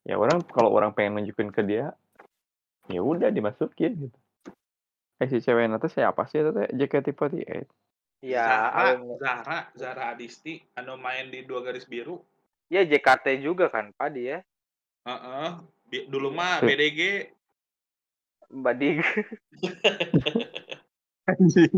ya 0.03 0.19
orang 0.19 0.43
kalau 0.43 0.75
orang 0.75 0.91
pengen 0.91 1.23
nunjukin 1.23 1.55
ke 1.55 1.63
dia 1.63 1.95
ya 2.91 3.01
udah 3.01 3.31
dimasukin 3.31 4.11
gitu 4.11 4.19
eh 5.23 5.29
si 5.31 5.39
cewek 5.39 5.71
nanti 5.71 5.87
siapa 5.87 6.27
sih 6.27 6.43
itu 6.43 6.51
teh 6.51 6.67
JKT48 6.75 7.71
ya 8.21 8.69
Zara, 8.69 9.01
Zara, 9.17 9.59
Zara 9.77 10.05
Adisti, 10.13 10.61
anu 10.77 10.97
main 11.01 11.33
di 11.33 11.41
dua 11.45 11.65
garis 11.65 11.89
biru. 11.89 12.21
ya 12.69 12.85
JKT 12.85 13.41
juga 13.41 13.73
kan 13.73 13.93
Pak 13.97 14.09
dia 14.13 14.45
Heeh. 15.05 15.49
Bi- 15.89 16.07
Dulu 16.07 16.29
mah. 16.31 16.61
BDG. 16.61 17.33
Mbak 18.51 18.75
Dig 18.77 18.99
Anjing. 21.27 21.75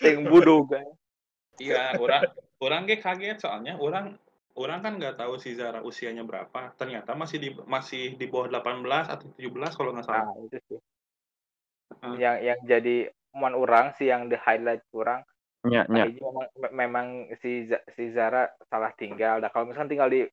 yang 0.00 0.26
budoga 0.26 0.82
Iya, 1.60 1.92
orang 2.00 2.22
orang 2.58 2.80
ge 2.88 2.96
kaget 2.98 3.36
soalnya 3.38 3.76
orang 3.76 4.16
orang 4.56 4.80
kan 4.80 4.96
nggak 4.96 5.20
tahu 5.20 5.36
si 5.36 5.52
Zara 5.52 5.84
usianya 5.84 6.24
berapa. 6.24 6.72
Ternyata 6.74 7.12
masih 7.12 7.36
di 7.36 7.48
masih 7.68 8.16
di 8.16 8.24
bawah 8.26 8.48
18 8.48 9.12
atau 9.12 9.28
17 9.36 9.76
kalau 9.76 9.92
nggak 9.92 10.06
salah. 10.08 10.24
nah 10.32 10.40
itu 10.40 10.58
sih 10.68 10.80
Hmm. 12.00 12.16
yang 12.16 12.38
yang 12.38 12.58
jadi 12.64 13.10
mon 13.34 13.50
orang 13.52 13.92
sih 13.98 14.08
yang 14.08 14.30
di 14.30 14.38
highlight 14.38 14.80
kurang 14.88 15.26
nya 15.66 15.84
nya 15.90 16.06
Hiji 16.06 16.22
memang, 16.22 16.48
me- 16.56 16.72
memang 16.72 17.06
si 17.42 17.66
si 17.68 18.04
Zara 18.14 18.46
salah 18.70 18.94
tinggal. 18.96 19.42
Nah 19.42 19.50
kalau 19.52 19.68
misalkan 19.68 19.90
tinggal 19.90 20.08
di 20.08 20.24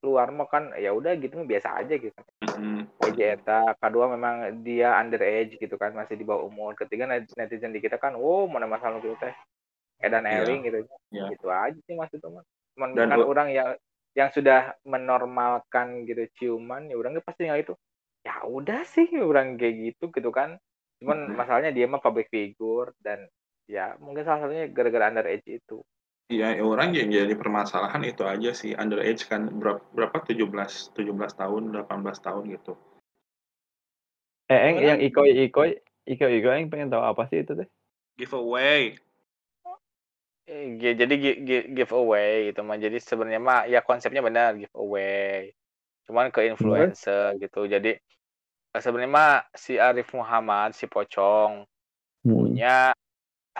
luar 0.00 0.32
mah 0.32 0.48
kan 0.48 0.72
ya 0.80 0.96
udah 0.96 1.12
gitu 1.20 1.40
mah 1.40 1.48
biasa 1.48 1.84
aja 1.84 1.94
gitu. 1.96 2.20
Mm. 2.40 2.88
Eta, 3.20 3.76
kedua 3.76 4.08
memang 4.08 4.64
dia 4.64 4.96
underage 4.96 5.60
gitu 5.60 5.76
kan 5.76 5.92
masih 5.92 6.16
di 6.16 6.24
bawah 6.24 6.48
umur. 6.48 6.72
Ketiga 6.72 7.04
net- 7.04 7.32
netizen 7.36 7.72
di 7.72 7.84
kita 7.84 8.00
kan, 8.00 8.16
wow 8.16 8.48
mana 8.48 8.64
masalah 8.64 8.96
gitu 9.04 9.12
teh. 9.20 9.32
Edan 10.00 10.24
Iya. 10.24 10.40
Eling 10.44 10.60
gitu. 10.64 10.78
Iya. 11.12 11.24
Gitu 11.36 11.46
aja 11.52 11.78
sih 11.84 11.94
maksudnya 11.94 12.40
mah. 12.40 12.44
Cuman 12.76 12.88
Dan 12.96 13.12
kan 13.12 13.20
orang 13.20 13.48
yang 13.52 13.68
yang 14.16 14.32
sudah 14.32 14.74
menormalkan 14.82 16.08
gitu 16.08 16.26
ciuman 16.40 16.88
ya 16.88 16.96
orang 16.96 17.20
pasti 17.20 17.44
tinggal 17.44 17.60
itu. 17.60 17.74
Ya 18.24 18.40
udah 18.44 18.80
sih 18.88 19.06
orang 19.20 19.60
kayak 19.60 19.74
gitu 19.92 20.08
gitu 20.08 20.30
kan. 20.32 20.56
Cuman 21.00 21.36
masalahnya 21.36 21.72
dia 21.76 21.84
mah 21.84 22.00
public 22.00 22.32
figure 22.32 22.96
dan 23.04 23.28
ya 23.68 23.94
mungkin 24.00 24.24
salah 24.24 24.48
satunya 24.48 24.66
gara-gara 24.72 25.12
underage 25.12 25.46
itu. 25.46 25.84
Iya, 26.30 26.54
ya 26.54 26.62
orang 26.62 26.94
yang 26.94 27.10
jadi 27.10 27.34
permasalahan 27.34 28.06
itu 28.06 28.22
aja 28.22 28.54
sih 28.54 28.70
underage 28.78 29.26
kan 29.26 29.50
berapa, 29.50 29.82
berapa 29.90 30.14
17 30.22 30.94
17 30.94 31.34
tahun, 31.34 31.74
18 31.74 32.22
tahun 32.22 32.54
gitu. 32.54 32.78
eh 34.46 34.54
Eng, 34.70 34.78
Orang- 34.78 34.86
yang 34.94 34.98
ikoi 35.02 35.30
ikoi 35.50 35.70
ikoi 36.06 36.32
ikoi 36.38 36.54
yang 36.62 36.70
pengen 36.70 36.90
tahu 36.90 37.02
apa 37.02 37.26
sih 37.30 37.42
itu 37.42 37.54
teh 37.58 37.66
Giveaway. 38.14 38.94
Eh, 40.50 40.78
jadi 40.82 41.14
gi- 41.14 41.40
gi- 41.46 41.68
giveaway 41.74 42.50
gitu 42.50 42.66
mah 42.66 42.74
jadi 42.78 42.98
sebenarnya 42.98 43.38
mah 43.42 43.60
ya 43.70 43.82
konsepnya 43.86 44.18
benar 44.22 44.58
giveaway 44.58 45.54
cuman 46.10 46.34
ke 46.34 46.42
influencer 46.50 47.38
gitu 47.38 47.70
jadi 47.70 47.98
eh, 48.74 48.80
sebenarnya 48.82 49.10
mah 49.14 49.34
si 49.54 49.78
Arif 49.78 50.10
Muhammad 50.14 50.74
si 50.74 50.90
Pocong 50.90 51.66
Hmm. 52.26 52.34
punya 52.34 52.90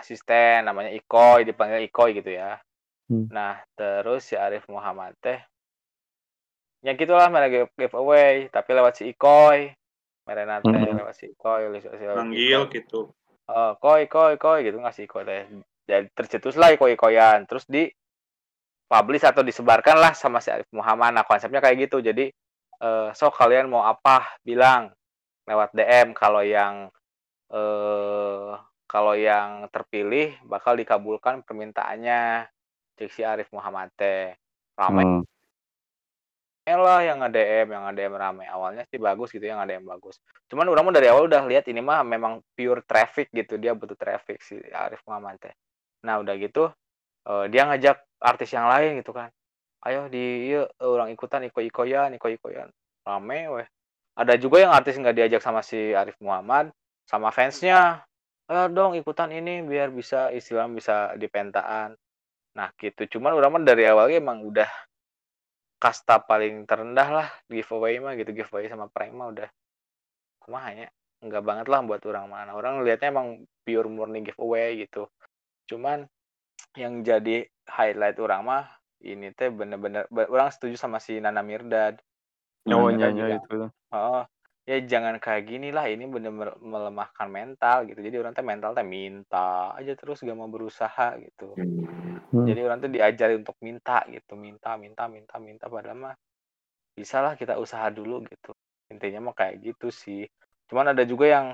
asisten 0.01 0.65
namanya 0.65 0.89
Ikoy 0.91 1.45
dipanggil 1.45 1.85
Ikoy 1.85 2.17
gitu 2.17 2.33
ya 2.33 2.57
Hmm. 3.11 3.27
nah 3.27 3.59
terus 3.75 4.23
si 4.23 4.39
Arif 4.39 4.63
Muhammad 4.71 5.13
teh 5.19 5.35
ya 6.81 6.97
gitulah 6.97 7.27
mereka 7.29 7.67
give- 7.67 7.75
giveaway 7.77 8.47
tapi 8.49 8.69
lewat 8.73 8.93
si 8.97 9.13
Ikoy 9.13 9.69
mereka 10.25 10.63
teh 10.65 10.79
Hmm. 10.81 10.97
lewat 10.97 11.15
si 11.15 11.25
Ikoy 11.29 11.69
lewat 11.69 11.97
si 11.99 12.05
Manggil 12.07 12.65
Ikoy. 12.65 12.73
gitu. 12.81 12.99
Oh, 13.51 13.75
koi, 13.83 14.07
koi, 14.07 14.39
koi 14.39 14.63
gitu 14.63 14.79
ngasih 14.79 15.11
koi 15.11 15.27
teh. 15.27 15.43
Jadi 15.83 16.07
tercetuslah 16.15 16.71
koi 16.79 16.95
koyan, 16.95 17.43
terus 17.43 17.67
di 17.67 17.91
publish 18.87 19.27
atau 19.27 19.43
disebarkan 19.43 19.99
lah 19.99 20.15
sama 20.15 20.39
si 20.39 20.47
Arif 20.55 20.71
Muhammad. 20.71 21.11
Nah 21.19 21.27
konsepnya 21.27 21.59
kayak 21.59 21.89
gitu. 21.91 21.99
Jadi 21.99 22.31
eh 22.81 23.09
sok 23.11 23.35
kalian 23.35 23.67
mau 23.67 23.83
apa 23.83 24.39
bilang 24.39 24.87
lewat 25.43 25.75
DM 25.75 26.15
kalau 26.15 26.39
yang 26.47 26.87
eh 27.51 28.51
kalau 28.91 29.15
yang 29.15 29.71
terpilih 29.71 30.35
bakal 30.43 30.75
dikabulkan 30.75 31.47
permintaannya. 31.47 32.51
Cek 32.99 33.07
si 33.07 33.23
Arif 33.23 33.47
Muhammad 33.55 33.87
teh. 33.95 34.35
Ramai 34.75 35.07
Hmm. 35.07 35.23
lah 36.71 36.99
yang 37.03 37.23
nge-DM, 37.23 37.71
yang 37.71 37.83
nge-DM 37.87 38.13
rame. 38.19 38.43
Awalnya 38.51 38.83
sih 38.91 38.99
bagus 38.99 39.31
gitu, 39.31 39.47
yang 39.47 39.63
nge-DM 39.63 39.87
bagus. 39.87 40.19
Cuman 40.51 40.67
orang 40.67 40.91
mah 40.91 40.93
dari 40.95 41.07
awal 41.07 41.31
udah 41.31 41.47
lihat 41.47 41.71
ini 41.71 41.79
mah 41.79 42.03
memang 42.03 42.43
pure 42.51 42.83
traffic 42.83 43.31
gitu, 43.31 43.55
dia 43.55 43.71
butuh 43.71 43.95
traffic 43.95 44.43
si 44.43 44.59
Arif 44.75 44.99
Muhammad 45.07 45.39
teh. 45.39 45.55
Nah, 46.03 46.19
udah 46.19 46.35
gitu 46.35 46.67
eh, 47.21 47.45
dia 47.53 47.69
ngajak 47.69 47.97
artis 48.19 48.49
yang 48.51 48.67
lain 48.67 48.99
gitu 48.99 49.13
kan. 49.13 49.29
Ayo 49.81 50.09
di 50.13 50.53
ieu 50.53 50.67
orang 50.83 51.09
ikutan 51.09 51.41
iko-ikoyan, 51.47 52.13
iko-ikoyan. 52.17 52.69
Rame 53.07 53.39
weh. 53.49 53.67
Ada 54.13 54.37
juga 54.37 54.61
yang 54.61 54.73
artis 54.75 54.99
nggak 54.99 55.15
diajak 55.15 55.41
sama 55.41 55.65
si 55.65 55.95
Arif 55.95 56.17
Muhammad, 56.21 56.69
sama 57.09 57.33
fansnya. 57.33 58.05
Ayo 58.49 58.65
dong 58.77 58.93
ikutan 58.99 59.29
ini 59.33 59.61
biar 59.71 59.89
bisa 59.99 60.29
istilah 60.33 60.65
bisa 60.71 61.13
dipentaan. 61.21 61.93
Nah, 62.57 62.69
gitu. 62.81 63.01
Cuman 63.17 63.33
orang 63.37 63.51
mah 63.53 63.63
dari 63.69 63.83
awalnya 63.87 64.17
emang 64.23 64.39
udah 64.49 64.69
kasta 65.81 66.21
paling 66.21 66.69
terendah 66.69 67.09
lah 67.09 67.27
giveaway 67.49 67.97
mah 67.97 68.13
gitu 68.13 68.31
giveaway 68.37 68.69
sama 68.69 68.85
prank 68.93 69.11
mah 69.17 69.33
udah 69.33 69.49
kumaha 70.41 70.69
ya 70.77 70.87
enggak 71.25 71.43
banget 71.45 71.65
lah 71.69 71.79
buat 71.85 72.01
orang 72.05 72.27
mana 72.29 72.51
orang 72.53 72.85
lihatnya 72.85 73.09
emang 73.13 73.27
pure 73.65 73.89
murni 73.89 74.21
giveaway 74.21 74.77
gitu 74.85 75.09
cuman 75.69 76.05
yang 76.77 77.01
jadi 77.01 77.49
highlight 77.65 78.17
orang 78.21 78.41
mah 78.45 78.63
ini 79.01 79.33
teh 79.33 79.49
bener-bener 79.49 80.05
be- 80.13 80.29
orang 80.29 80.53
setuju 80.53 80.77
sama 80.77 81.01
si 81.01 81.17
Nana 81.17 81.41
Mirdad 81.41 81.97
Oh, 82.69 82.89
Nana 82.89 82.93
nya 82.93 83.09
juga, 83.09 83.33
nya 83.33 83.37
itu. 83.41 83.57
oh 83.93 84.23
ya 84.71 84.79
jangan 84.87 85.19
kayak 85.19 85.43
gini 85.51 85.67
lah 85.75 85.91
ini 85.91 86.07
bener-bener 86.07 86.55
melemahkan 86.63 87.27
mental 87.27 87.83
gitu. 87.91 87.99
Jadi 87.99 88.15
orang 88.15 88.31
teh 88.31 88.45
mental 88.45 88.71
teh 88.71 88.87
minta 88.87 89.75
aja 89.75 89.91
terus 89.99 90.23
gak 90.23 90.37
mau 90.39 90.47
berusaha 90.47 91.19
gitu. 91.19 91.59
Hmm. 92.31 92.47
jadi 92.47 92.63
orang 92.63 92.79
tuh 92.79 92.91
diajari 92.95 93.35
untuk 93.35 93.59
minta 93.59 94.07
gitu 94.07 94.39
minta 94.39 94.79
minta 94.79 95.11
minta 95.11 95.35
minta 95.35 95.67
padahal 95.67 95.99
mah 95.99 96.15
bisa 96.95 97.19
lah 97.19 97.35
kita 97.35 97.59
usaha 97.59 97.91
dulu 97.91 98.23
gitu. 98.23 98.55
Intinya 98.87 99.27
mah 99.27 99.35
kayak 99.35 99.59
gitu 99.59 99.91
sih. 99.91 100.23
Cuman 100.71 100.95
ada 100.95 101.03
juga 101.03 101.27
yang 101.27 101.47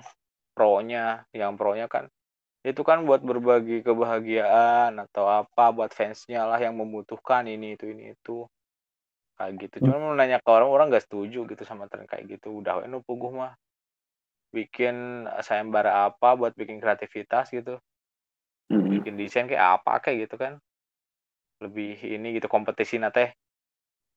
pro-nya 0.53 1.25
yang 1.33 1.57
pro-nya 1.57 1.89
kan 1.89 2.05
itu 2.65 2.81
kan 2.83 3.07
buat 3.07 3.23
berbagi 3.23 3.79
kebahagiaan 3.79 4.99
atau 4.99 5.29
apa 5.29 5.71
buat 5.71 5.93
fansnya 5.95 6.43
lah 6.43 6.59
yang 6.59 6.75
membutuhkan 6.75 7.47
ini 7.47 7.79
itu 7.79 7.95
ini 7.95 8.11
itu 8.11 8.43
kayak 9.37 9.53
gitu. 9.61 9.75
Cuma 9.87 9.97
mau 10.01 10.13
nanya 10.17 10.41
ke 10.41 10.49
orang 10.49 10.69
orang 10.73 10.87
nggak 10.89 11.05
setuju 11.05 11.45
gitu 11.47 11.63
sama 11.63 11.85
tren 11.87 12.09
kayak 12.09 12.25
gitu. 12.37 12.59
Udah 12.59 12.83
nu 12.89 12.99
puguh 13.05 13.31
mah 13.31 13.53
bikin 14.51 15.27
sayembara 15.45 16.09
apa 16.09 16.33
buat 16.39 16.53
bikin 16.57 16.81
kreativitas 16.81 17.53
gitu. 17.53 17.77
Hmm. 18.67 18.83
bikin 18.83 19.15
desain 19.15 19.47
kayak 19.47 19.81
apa 19.81 20.03
kayak 20.03 20.27
gitu 20.27 20.35
kan. 20.35 20.53
Lebih 21.63 21.97
ini 22.03 22.37
gitu 22.37 22.47
kompetisi 22.49 22.99
teh 23.13 23.29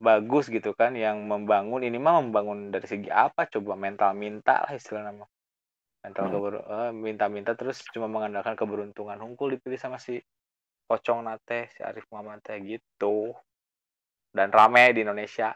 bagus 0.01 0.49
gitu 0.49 0.73
kan 0.73 0.97
yang 0.97 1.29
membangun 1.29 1.85
ini 1.85 2.01
mah 2.01 2.25
membangun 2.25 2.73
dari 2.73 2.87
segi 2.89 3.09
apa? 3.13 3.47
Coba 3.53 3.77
mental 3.77 4.17
minta 4.17 4.65
lah 4.65 4.73
istilah 4.73 5.05
nama 5.07 5.25
mental 6.01 6.25
Hmm. 6.27 6.33
keber 6.33 6.55
eh, 6.65 6.91
minta-minta 6.97 7.53
terus 7.53 7.85
cuma 7.93 8.09
mengandalkan 8.09 8.57
keberuntungan. 8.57 9.21
Hunkul 9.21 9.57
dipilih 9.57 9.77
sama 9.77 10.01
si 10.01 10.17
pocong 10.89 11.23
nate 11.23 11.71
si 11.71 11.85
Arif 11.85 12.09
Muhammad 12.11 12.41
teh 12.43 12.59
gitu 12.65 13.37
dan 14.37 14.49
rame 14.59 14.85
di 14.95 15.01
Indonesia 15.05 15.49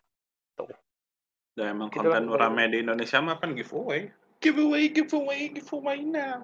Dan 1.54 1.66
emang 1.78 1.88
Gitu 1.94 2.02
konten 2.10 2.24
lah. 2.34 2.38
rame 2.42 2.64
di 2.72 2.78
Indonesia 2.84 3.18
mah 3.22 3.36
kan 3.40 3.50
giveaway. 3.54 4.10
Giveaway, 4.42 4.84
giveaway, 4.90 5.40
giveaway 5.54 5.98
now. 6.02 6.42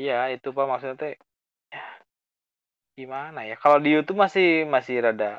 iya 0.00 0.18
itu 0.34 0.48
pak 0.56 0.66
maksudnya 0.70 0.96
teh 1.02 1.14
ya, 1.74 1.84
gimana 2.98 3.40
ya 3.50 3.56
kalau 3.62 3.78
di 3.84 3.90
YouTube 3.94 4.18
masih 4.24 4.46
masih 4.74 4.96
rada 5.04 5.30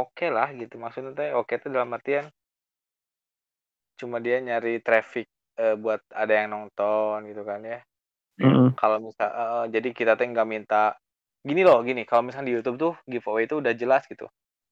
oke 0.00 0.26
lah 0.36 0.48
gitu 0.60 0.74
maksudnya 0.82 1.12
teh 1.18 1.30
oke 1.40 1.52
tuh 1.62 1.70
dalam 1.74 1.90
artian 1.96 2.26
cuma 4.00 4.16
dia 4.24 4.36
nyari 4.40 4.80
traffic 4.86 5.26
eh, 5.60 5.76
buat 5.82 6.00
ada 6.22 6.32
yang 6.40 6.48
nonton 6.54 7.16
gitu 7.30 7.42
kan 7.44 7.60
ya 7.72 7.78
Mm-mm. 8.40 8.68
kalau 8.80 8.98
misal 9.06 9.28
eh, 9.30 9.64
jadi 9.74 9.88
kita 9.98 10.12
tuh 10.18 10.26
nggak 10.32 10.48
minta 10.48 10.96
gini 11.48 11.62
loh 11.68 11.80
gini 11.88 12.02
kalau 12.08 12.22
misalnya 12.26 12.48
di 12.50 12.54
YouTube 12.58 12.78
tuh 12.84 12.92
giveaway 13.08 13.44
itu 13.48 13.60
udah 13.62 13.72
jelas 13.76 14.02
gitu 14.08 14.26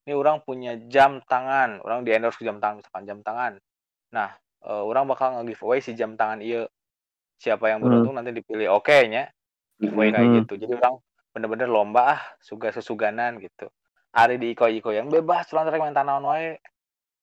ini 0.08 0.16
orang 0.16 0.40
punya 0.40 0.80
jam 0.88 1.20
tangan 1.28 1.84
orang 1.84 2.00
di 2.00 2.16
endorse 2.16 2.40
jam 2.40 2.56
tangan 2.56 2.80
misalkan 2.80 3.04
jam 3.04 3.18
tangan. 3.20 3.52
Nah 4.16 4.32
eh, 4.64 4.82
orang 4.88 5.04
bakal 5.04 5.36
nge 5.36 5.52
giveaway 5.52 5.84
si 5.84 5.92
jam 5.92 6.16
tangan 6.16 6.40
iya. 6.40 6.64
Siapa 7.38 7.70
yang 7.70 7.78
beruntung 7.84 8.16
nanti 8.18 8.32
dipilih 8.34 8.72
oke 8.72 8.96
nya 9.06 9.28
giveaway. 9.78 10.10
Kayak 10.10 10.24
Hmm. 10.26 10.36
gitu. 10.42 10.52
Jadi 10.58 10.72
orang 10.74 10.96
bener-bener 11.30 11.68
lomba 11.68 12.16
ah 12.16 12.20
suga 12.40 12.72
sesuganan 12.72 13.36
gitu. 13.38 13.68
Hari 14.10 14.40
di 14.40 14.56
iko 14.56 14.66
iko 14.66 14.90
yang 14.90 15.06
bebas 15.06 15.52
orang 15.52 15.68
rek 15.68 15.78
main 15.78 15.94
tanah 15.94 16.18
wae. 16.18 16.56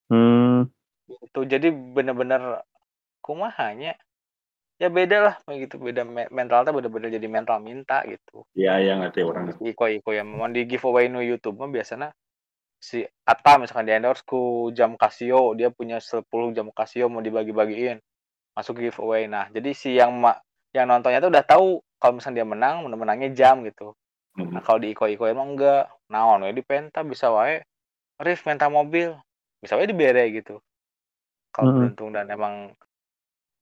Hmm. 0.07 0.69
gitu. 1.09 1.43
Jadi 1.43 1.67
bener-bener 1.73 2.63
kumahanya? 3.19 3.97
Ya 4.75 4.87
beda 4.87 5.17
lah 5.19 5.35
kayak 5.43 5.67
gitu. 5.67 5.83
Beda 5.83 6.07
me- 6.07 6.31
mentalnya 6.31 6.71
bener-bener 6.71 7.11
jadi 7.11 7.27
mental 7.27 7.59
minta 7.59 8.03
gitu. 8.07 8.47
Iya, 8.55 8.79
iya 8.79 8.93
ngerti 8.95 9.19
orang. 9.23 9.51
iko 9.59 9.89
iko 9.89 10.09
yang 10.11 10.31
mau 10.31 10.47
di 10.47 10.63
giveaway 10.63 11.11
no 11.11 11.19
YouTube 11.19 11.59
mah 11.59 11.67
biasanya 11.67 12.15
si 12.85 12.99
Atta 13.31 13.51
misalkan 13.61 13.89
di 13.89 13.93
endorse 13.97 14.21
ku 14.31 14.69
jam 14.77 14.91
Casio 15.01 15.41
dia 15.57 15.69
punya 15.77 15.97
10 15.97 16.53
jam 16.57 16.67
Casio 16.77 17.05
mau 17.09 17.21
dibagi-bagiin 17.27 17.97
masuk 18.55 18.75
giveaway 18.83 19.25
nah 19.25 19.45
jadi 19.55 19.69
si 19.73 19.89
yang 19.99 20.11
ma- 20.23 20.39
yang 20.75 20.85
nontonnya 20.91 21.19
tuh 21.23 21.31
udah 21.33 21.45
tahu 21.53 21.67
kalau 21.97 22.13
misalnya 22.19 22.37
dia 22.43 22.47
menang 22.53 22.75
menangnya 22.85 23.29
jam 23.33 23.65
gitu 23.65 23.97
Hmm. 24.35 24.51
nah 24.51 24.59
kalau 24.59 24.83
di 24.83 24.91
iko 24.91 25.07
iko 25.07 25.31
emang 25.31 25.55
enggak 25.55 25.87
nah 26.11 26.35
we 26.43 26.51
di 26.51 26.59
penta 26.59 27.01
bisa 27.07 27.31
wae 27.31 27.63
Rif 28.19 28.43
penta 28.43 28.67
mobil 28.67 29.15
bisa 29.63 29.79
wae 29.79 29.87
dibere 29.87 30.27
gitu 30.35 30.59
kalau 31.55 31.71
Mm-mm. 31.71 31.79
beruntung 31.87 32.09
dan 32.11 32.27
emang 32.27 32.75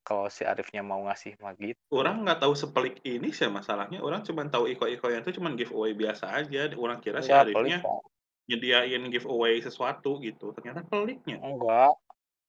kalau 0.04 0.28
si 0.28 0.44
Arifnya 0.44 0.84
mau 0.84 1.00
ngasih 1.08 1.40
mah 1.40 1.54
gitu 1.62 1.80
Orang 1.94 2.28
nggak 2.28 2.44
tahu 2.44 2.54
sepelik 2.58 3.00
ini 3.08 3.32
sih 3.32 3.48
masalahnya. 3.48 4.04
Orang 4.04 4.26
cuma 4.28 4.44
tahu 4.50 4.68
iko-iko 4.68 5.08
yang 5.14 5.22
itu 5.24 5.40
cuma 5.40 5.54
giveaway 5.56 5.94
biasa 5.96 6.26
aja. 6.42 6.68
Orang 6.76 7.00
kira 7.00 7.24
si 7.24 7.32
enggak 7.32 7.48
Arifnya 7.48 7.78
pelik. 7.80 7.86
Nyediain 8.46 9.04
giveaway 9.08 9.60
sesuatu 9.60 10.20
gitu. 10.20 10.52
Ternyata 10.52 10.84
peliknya. 10.84 11.40
enggak 11.40 11.94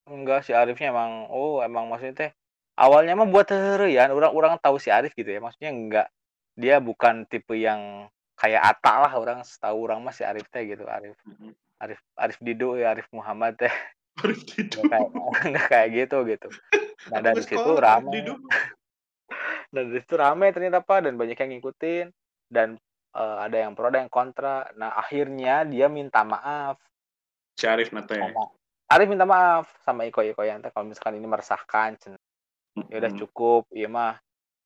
enggak 0.05 0.41
si 0.45 0.53
Arifnya 0.53 0.93
emang 0.93 1.27
oh 1.29 1.65
emang 1.65 1.89
maksudnya 1.89 2.15
teh 2.15 2.31
awalnya 2.77 3.17
mah 3.17 3.25
buat 3.25 3.49
ya 3.87 4.13
orang 4.13 4.33
orang 4.35 4.53
tahu 4.61 4.77
si 4.77 4.93
Arif 4.93 5.15
gitu 5.15 5.31
ya 5.31 5.41
maksudnya 5.41 5.73
enggak 5.73 6.07
dia 6.55 6.77
bukan 6.77 7.25
tipe 7.25 7.57
yang 7.57 8.05
kayak 8.35 8.61
Ata 8.61 9.09
lah 9.09 9.13
orang 9.17 9.41
tahu 9.47 9.79
orang 9.87 10.03
mah 10.03 10.13
si 10.13 10.21
Arif 10.21 10.45
teh 10.51 10.67
gitu 10.67 10.85
Arif 10.85 11.17
Mhm. 11.25 11.57
Arif 11.81 12.01
Arif 12.15 12.37
Dido 12.39 12.77
ya 12.77 12.93
Arif 12.93 13.09
Muhammad 13.11 13.57
teh 13.57 13.73
Arif 14.23 14.45
Dido. 14.45 14.85
enggak 14.85 14.93
kayak 14.93 15.11
enggak 15.49 15.67
kayak 15.73 15.89
gitu 15.95 16.17
gitu 16.29 16.49
nah 17.09 17.21
dari 17.21 17.41
situ 17.41 17.71
rame 17.77 18.19
dan 19.73 19.85
dari 19.89 20.01
situ 20.01 20.15
rame 20.15 20.47
ternyata 20.53 20.81
pak 20.81 21.01
dan 21.01 21.15
banyak 21.17 21.37
yang 21.37 21.51
ngikutin 21.57 22.07
dan 22.53 22.77
eh, 23.15 23.39
ada 23.47 23.57
yang 23.57 23.73
pro 23.79 23.89
ada 23.89 24.03
yang 24.03 24.13
kontra. 24.13 24.69
Nah 24.75 24.99
akhirnya 24.99 25.63
dia 25.65 25.87
minta 25.89 26.27
maaf. 26.27 26.77
Si 27.55 27.65
Arif 27.71 27.95
nate. 27.95 28.19
sama 28.19 28.51
Arif 28.91 29.09
minta 29.09 29.25
maaf 29.25 29.71
sama 29.87 30.05
Iko 30.05 30.21
Iko 30.21 30.43
yang 30.45 30.61
kalau 30.61 30.91
misalkan 30.91 31.17
ini 31.17 31.27
meresahkan 31.27 31.97
ya 32.91 32.97
udah 32.99 33.13
cukup. 33.15 33.71
Iya 33.71 33.89
mah 33.89 34.19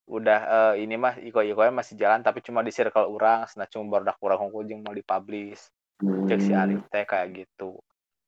udah 0.08 0.40
eh, 0.74 0.74
ini 0.82 0.96
mah 0.96 1.20
Iko 1.20 1.44
Iko 1.44 1.68
masih 1.70 1.94
jalan 2.00 2.24
tapi 2.24 2.40
cuma 2.40 2.64
di 2.64 2.72
circle 2.72 3.06
orang. 3.06 3.44
Nah 3.54 3.68
cuma 3.68 3.87
baru 3.92 4.08
dak 4.08 4.18
kurang 4.18 4.40
hukum 4.48 4.64
mau 4.80 4.96
dipublish. 4.96 5.68
Cek 5.98 6.40
si 6.40 6.52
Arif 6.54 6.87
teh 6.88 7.04
kayak 7.04 7.28
gitu. 7.34 7.78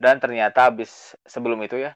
Dan 0.01 0.17
ternyata 0.19 0.73
habis 0.73 1.15
sebelum 1.29 1.61
itu 1.63 1.79
ya 1.79 1.95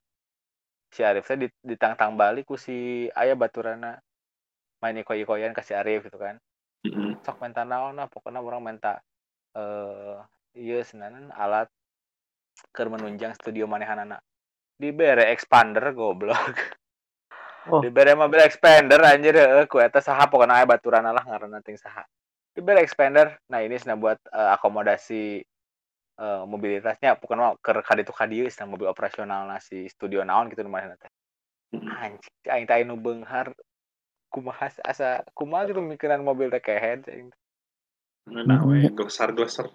si 0.95 1.03
Arif 1.03 1.27
teh 1.27 1.35
dit- 1.35 1.63
ditantang 1.65 2.15
balik 2.15 2.47
ku 2.47 2.57
si 2.57 3.07
ayah 3.13 3.37
baturana. 3.37 3.99
Main 4.83 5.01
Iko 5.01 5.17
Ikoyan 5.17 5.57
ke 5.57 5.65
si 5.65 5.73
Arif 5.73 6.07
gitu 6.07 6.21
kan. 6.21 6.37
Sok 7.25 7.41
minta 7.41 7.65
naon 7.65 7.97
nah 7.97 8.09
pokoknya 8.09 8.45
orang 8.45 8.63
minta 8.75 9.01
eh 9.57 10.21
iya 10.55 10.85
senanan 10.87 11.33
alat 11.35 11.69
keur 12.71 12.91
menunjang 12.91 13.35
studio 13.35 13.67
manehanana. 13.67 14.19
Dibere 14.79 15.31
expander 15.31 15.95
goblok. 15.95 16.55
Oh. 17.65 17.81
dibere 17.81 18.13
mobil 18.13 18.45
expander 18.45 19.01
anjir 19.01 19.41
heeh 19.41 19.65
ku 19.65 19.81
eta 19.81 19.97
saha 19.97 20.29
pokoknya 20.29 20.61
aya 20.61 20.69
baturan 20.69 21.01
lah 21.01 21.25
ngaranna 21.25 21.65
ting 21.65 21.81
saha. 21.81 22.05
Dibere 22.53 22.85
expander 22.85 23.41
nah 23.49 23.65
ini 23.65 23.81
sena 23.81 23.97
buat 23.97 24.21
eh, 24.21 24.51
akomodasi 24.53 25.41
eh, 26.21 26.43
mobilitasnya 26.45 27.17
pokoknya 27.17 27.57
keur 27.65 27.81
kaditu 27.81 28.13
kadieu 28.13 28.47
sena 28.53 28.69
mobil 28.69 28.85
operasional 28.85 29.49
si 29.65 29.89
studio 29.89 30.21
naon 30.23 30.53
gitu 30.53 30.61
mana 30.69 30.93
teh. 31.01 31.09
Mhm. 31.75 31.89
anjing 31.91 32.53
aing 32.53 32.67
teh 32.69 32.77
anu 32.85 32.95
beunghar 33.01 33.51
kumaha 34.35 34.67
asa 34.83 35.23
kumaha 35.39 35.71
gitu 35.71 35.79
mikiran 35.79 36.27
mobil 36.27 36.51
teh 36.51 36.59
kehead 36.59 37.07
aing 37.07 37.31
Nah, 38.25 38.65
we 38.67 38.89
glosar-glosar. 38.89 39.69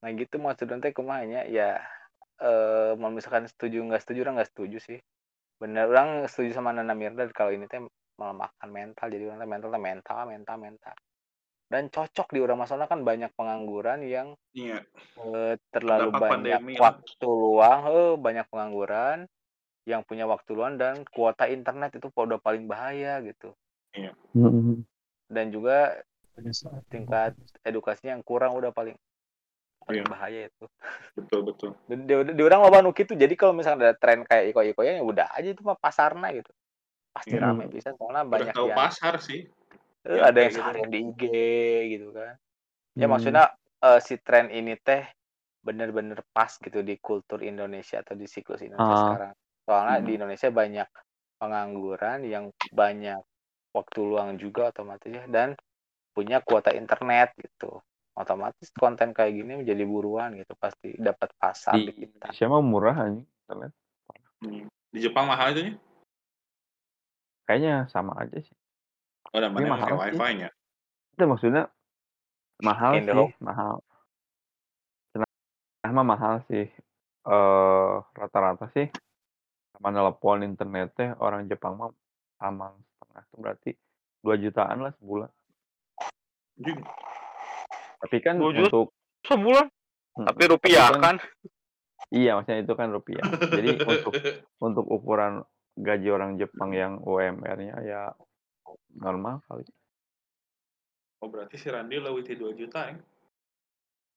nah 0.00 0.10
gitu 0.16 0.40
maksudnya 0.40 0.80
teh 0.80 0.96
kumahanya 0.96 1.44
ya 1.46 1.76
eh 2.40 2.90
mau 2.96 3.12
misalkan 3.12 3.44
setuju 3.44 3.84
nggak 3.84 4.00
setuju 4.00 4.18
orang 4.24 4.40
nggak 4.40 4.50
setuju 4.50 4.78
sih 4.80 4.98
bener 5.60 5.84
orang 5.92 6.24
setuju 6.24 6.56
sama 6.56 6.72
Nana 6.72 6.96
Mirda 6.96 7.28
kalau 7.36 7.52
ini 7.52 7.68
teh 7.68 7.84
melemahkan 8.16 8.68
mental 8.72 9.06
jadi 9.12 9.28
orang 9.28 9.44
mental 9.44 9.68
teh 9.68 9.82
mental 9.84 10.18
mental 10.24 10.56
mental 10.56 10.94
dan 11.68 11.92
cocok 11.92 12.32
di 12.32 12.40
orang 12.40 12.64
masalah 12.64 12.88
kan 12.88 13.04
banyak 13.04 13.28
pengangguran 13.36 14.00
yang 14.08 14.28
Iya. 14.56 14.80
eh, 15.20 15.54
terlalu 15.68 16.08
Terdampak 16.10 16.16
banyak 16.16 16.32
pandemi 16.32 16.72
lah. 16.80 16.96
waktu 16.96 17.26
luang 17.28 17.80
eh, 17.92 18.12
banyak 18.16 18.46
pengangguran 18.48 19.18
yang 19.88 20.04
punya 20.04 20.28
waktu 20.28 20.50
luang 20.52 20.76
dan 20.76 21.02
kuota 21.08 21.48
internet 21.48 21.96
itu 21.96 22.08
udah 22.12 22.38
paling 22.38 22.68
bahaya 22.68 23.18
gitu 23.24 23.56
Mm-mm. 24.36 24.84
dan 25.26 25.50
juga 25.50 26.00
tingkat 26.88 27.34
edukasinya 27.66 28.14
yang 28.16 28.24
kurang 28.24 28.54
udah 28.56 28.70
paling 28.70 28.94
paling 29.82 30.04
Iya. 30.04 30.10
bahaya 30.12 30.40
itu 30.46 30.66
Betul, 31.16 31.40
betul. 31.50 31.70
di, 31.88 31.94
di, 32.06 32.14
di 32.36 32.42
orang 32.44 32.60
loba 32.62 32.78
nu 32.84 32.92
kitu 32.94 33.16
jadi 33.16 33.32
kalau 33.34 33.56
misalnya 33.56 33.90
ada 33.90 33.96
tren 33.98 34.22
kayak 34.22 34.54
iko 34.54 34.60
iko 34.62 34.80
ya 34.86 35.00
udah 35.02 35.32
aja 35.34 35.48
itu 35.50 35.64
mah 35.66 35.74
pasarna 35.80 36.30
gitu 36.30 36.52
pasti 37.10 37.34
Hmm. 37.34 37.42
rame 37.42 37.66
bisa 37.66 37.90
soalnya 37.98 38.22
Udah 38.22 38.30
banyak 38.30 38.54
tahu 38.54 38.68
yang 38.70 38.78
pasar 38.78 39.14
sih. 39.18 39.50
eh, 40.06 40.14
yang 40.16 40.30
ada 40.30 40.38
yang 40.38 40.52
gitu. 40.54 40.60
seharian 40.62 40.88
di 40.92 40.98
IG 41.02 41.22
gitu 41.98 42.08
kan 42.14 42.38
ya 42.94 43.06
Hmm. 43.08 43.12
maksudnya 43.16 43.44
eh, 43.82 43.98
si 44.04 44.14
tren 44.22 44.46
ini 44.52 44.76
teh 44.78 45.02
bener-bener 45.60 46.22
pas 46.30 46.54
gitu 46.54 46.80
di 46.80 46.96
kultur 47.02 47.42
Indonesia 47.42 48.00
atau 48.00 48.14
di 48.14 48.30
siklus 48.30 48.62
Indonesia 48.62 48.94
Ah. 48.94 49.02
sekarang 49.10 49.32
soalnya 49.70 50.02
Hmm. 50.02 50.06
di 50.10 50.12
Indonesia 50.18 50.50
banyak 50.50 50.88
pengangguran 51.38 52.18
yang 52.26 52.44
banyak 52.74 53.22
waktu 53.70 53.98
luang 54.02 54.34
juga 54.34 54.74
otomatis 54.74 55.06
ya 55.06 55.30
dan 55.30 55.54
punya 56.10 56.42
kuota 56.42 56.74
internet 56.74 57.38
gitu 57.38 57.78
otomatis 58.18 58.66
konten 58.74 59.14
kayak 59.14 59.30
gini 59.30 59.62
menjadi 59.62 59.86
buruan 59.86 60.34
gitu 60.34 60.58
pasti 60.58 60.98
dapat 60.98 61.30
pasar 61.38 61.78
di 61.78 61.86
di 61.86 62.02
kita 62.02 62.34
Indonesia 62.34 62.46
mah 62.50 62.62
murah 62.66 62.96
aja 62.98 63.22
internet 63.22 63.72
Hmm. 64.40 64.66
Di 64.90 65.04
Jepang 65.04 65.28
mahal 65.28 65.52
itu 65.54 65.60
nya? 65.68 65.74
kayaknya 67.46 67.86
sama 67.92 68.18
aja 68.18 68.40
sih 68.42 68.56
Oh, 69.30 69.38
dan 69.38 69.54
Tapi 69.54 69.62
mana 69.62 69.78
mahal 69.78 69.94
sih. 70.10 70.16
wifi 70.18 70.30
nya? 70.34 70.48
itu 71.14 71.24
maksudnya 71.28 71.64
mahal 72.58 72.92
Indo. 72.98 73.12
sih 73.14 73.30
mahal 73.38 73.78
mah 75.90 76.06
mahal 76.06 76.34
sih 76.48 76.66
eh 77.28 77.94
rata-rata 78.16 78.70
sih 78.72 78.88
sama 79.80 79.96
telepon 79.96 80.44
internetnya 80.44 81.16
orang 81.16 81.48
Jepang 81.48 81.74
mah 81.74 81.88
aman 82.38 82.76
setengah 82.76 83.22
itu 83.22 83.36
berarti 83.36 83.70
2 84.20 84.36
jutaan 84.38 84.78
lah 84.84 84.92
sebulan 84.94 85.30
Anjing. 86.54 86.80
tapi 87.98 88.16
kan 88.20 88.36
2 88.36 88.52
juta? 88.52 88.68
untuk 88.68 88.86
sebulan 89.24 89.66
Hmm, 90.10 90.26
tapi 90.26 90.42
rupiah 90.46 90.90
kan- 90.92 91.00
kan 91.00 91.16
Iya, 92.10 92.34
maksudnya 92.34 92.60
itu 92.60 92.74
kan 92.74 92.90
rupiah. 92.90 93.22
Jadi 93.22 93.70
untuk 93.86 94.12
untuk 94.58 94.82
ukuran 94.84 95.46
gaji 95.78 96.10
orang 96.10 96.34
Jepang 96.34 96.74
yang 96.74 96.98
UMR-nya 96.98 97.78
ya 97.80 98.10
normal 98.92 99.38
kali. 99.46 99.62
Oh 101.22 101.30
berarti 101.30 101.54
si 101.54 101.70
Randy 101.70 102.02
leuwih 102.02 102.26
ti 102.26 102.34
2 102.34 102.50
juta 102.52 102.90
ya? 102.90 102.98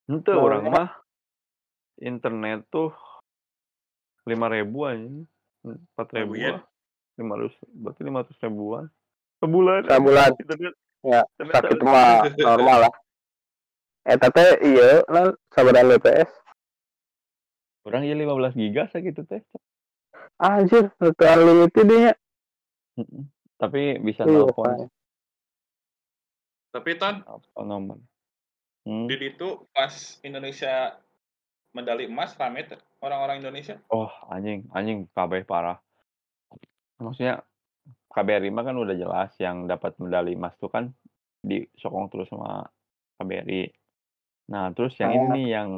Henteu 0.10 0.34
Boleh. 0.34 0.58
urang 0.58 0.66
mah 0.68 0.90
internet 2.02 2.66
tuh 2.68 2.90
5.000 4.26 4.66
anjing. 4.90 5.30
4.000 5.64 6.28
Lumayan. 6.28 6.60
lah. 6.60 6.64
500 7.14 7.56
berarti 7.78 8.02
500 8.04 8.44
ribuan 8.44 8.86
sebulan. 9.38 9.82
Sebulan. 9.86 10.32
Ya, 11.04 11.22
sakit 11.38 11.78
mah 11.84 12.26
normal 12.48 12.78
lah. 12.90 12.94
Eta 14.04 14.28
teh 14.34 14.60
iya 14.64 15.04
non 15.08 15.36
sabaran 15.52 15.88
BPS. 15.96 16.32
Orang 17.88 18.08
ya 18.08 18.16
15 18.16 18.56
giga 18.56 18.88
sakitu 18.92 19.24
teh. 19.28 19.44
Anjir, 20.40 20.92
itu 21.00 21.24
unlimited. 21.24 22.16
Heeh. 23.00 23.24
Tapi 23.60 24.00
bisa 24.04 24.28
Iya, 24.28 24.44
nelpon 24.44 24.66
Pak. 24.68 24.90
Tapi 26.74 26.90
apa 26.98 27.62
nomor. 27.64 28.02
Hmm. 28.84 29.08
di 29.08 29.16
itu 29.16 29.64
pas 29.72 30.20
Indonesia 30.28 31.00
medali 31.72 32.04
emas 32.04 32.36
rame 32.36 32.68
teh 32.68 32.76
orang-orang 33.04 33.44
Indonesia. 33.44 33.76
Oh, 33.92 34.08
anjing, 34.32 34.64
anjing 34.72 35.12
kabeh 35.12 35.44
parah. 35.44 35.78
Maksudnya 37.04 37.44
KBRI 38.08 38.48
mah 38.48 38.64
kan 38.64 38.80
udah 38.80 38.96
jelas 38.96 39.36
yang 39.44 39.68
dapat 39.68 40.00
medali 40.00 40.40
emas 40.40 40.56
tuh 40.56 40.72
kan 40.72 40.88
disokong 41.44 42.08
terus 42.08 42.32
sama 42.32 42.64
KBRI. 43.20 43.68
Nah, 44.56 44.72
terus 44.72 44.96
yang 45.04 45.12
ini 45.12 45.26
nih 45.36 45.46
yang 45.60 45.72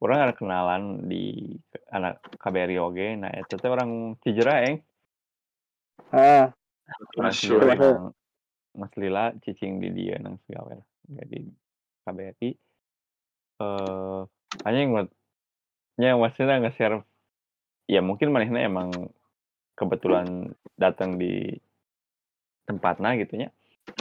orang 0.00 0.18
ada 0.24 0.34
kenalan 0.34 1.04
di 1.04 1.52
anak 1.92 2.24
KBRI 2.40 2.76
oge. 2.80 3.08
Nah, 3.20 3.32
itu 3.36 3.60
teh 3.60 3.68
orang. 3.68 4.16
Ah, 6.08 6.48
Masya 7.20 7.36
Cijereng 7.36 7.68
Allah. 7.76 7.92
nang 7.92 8.08
Mas 8.78 8.94
Lila 8.96 9.34
cicing 9.44 9.82
di 9.82 9.92
dia 9.92 10.16
nang 10.22 10.40
segala. 10.46 10.78
Jadi 11.04 11.44
KBRI 12.06 12.50
eh 13.58 14.20
anjing 14.62 14.94
buat 14.94 15.10
nya 15.98 16.14
maksudnya 16.14 16.62
nge-share 16.62 17.02
ya 17.90 18.00
mungkin 18.00 18.30
manehna 18.30 18.62
emang 18.62 18.90
kebetulan 19.74 20.54
datang 20.78 21.18
di 21.18 21.58
tempatnya 22.66 23.18
gitu 23.18 23.34
nya 23.34 23.48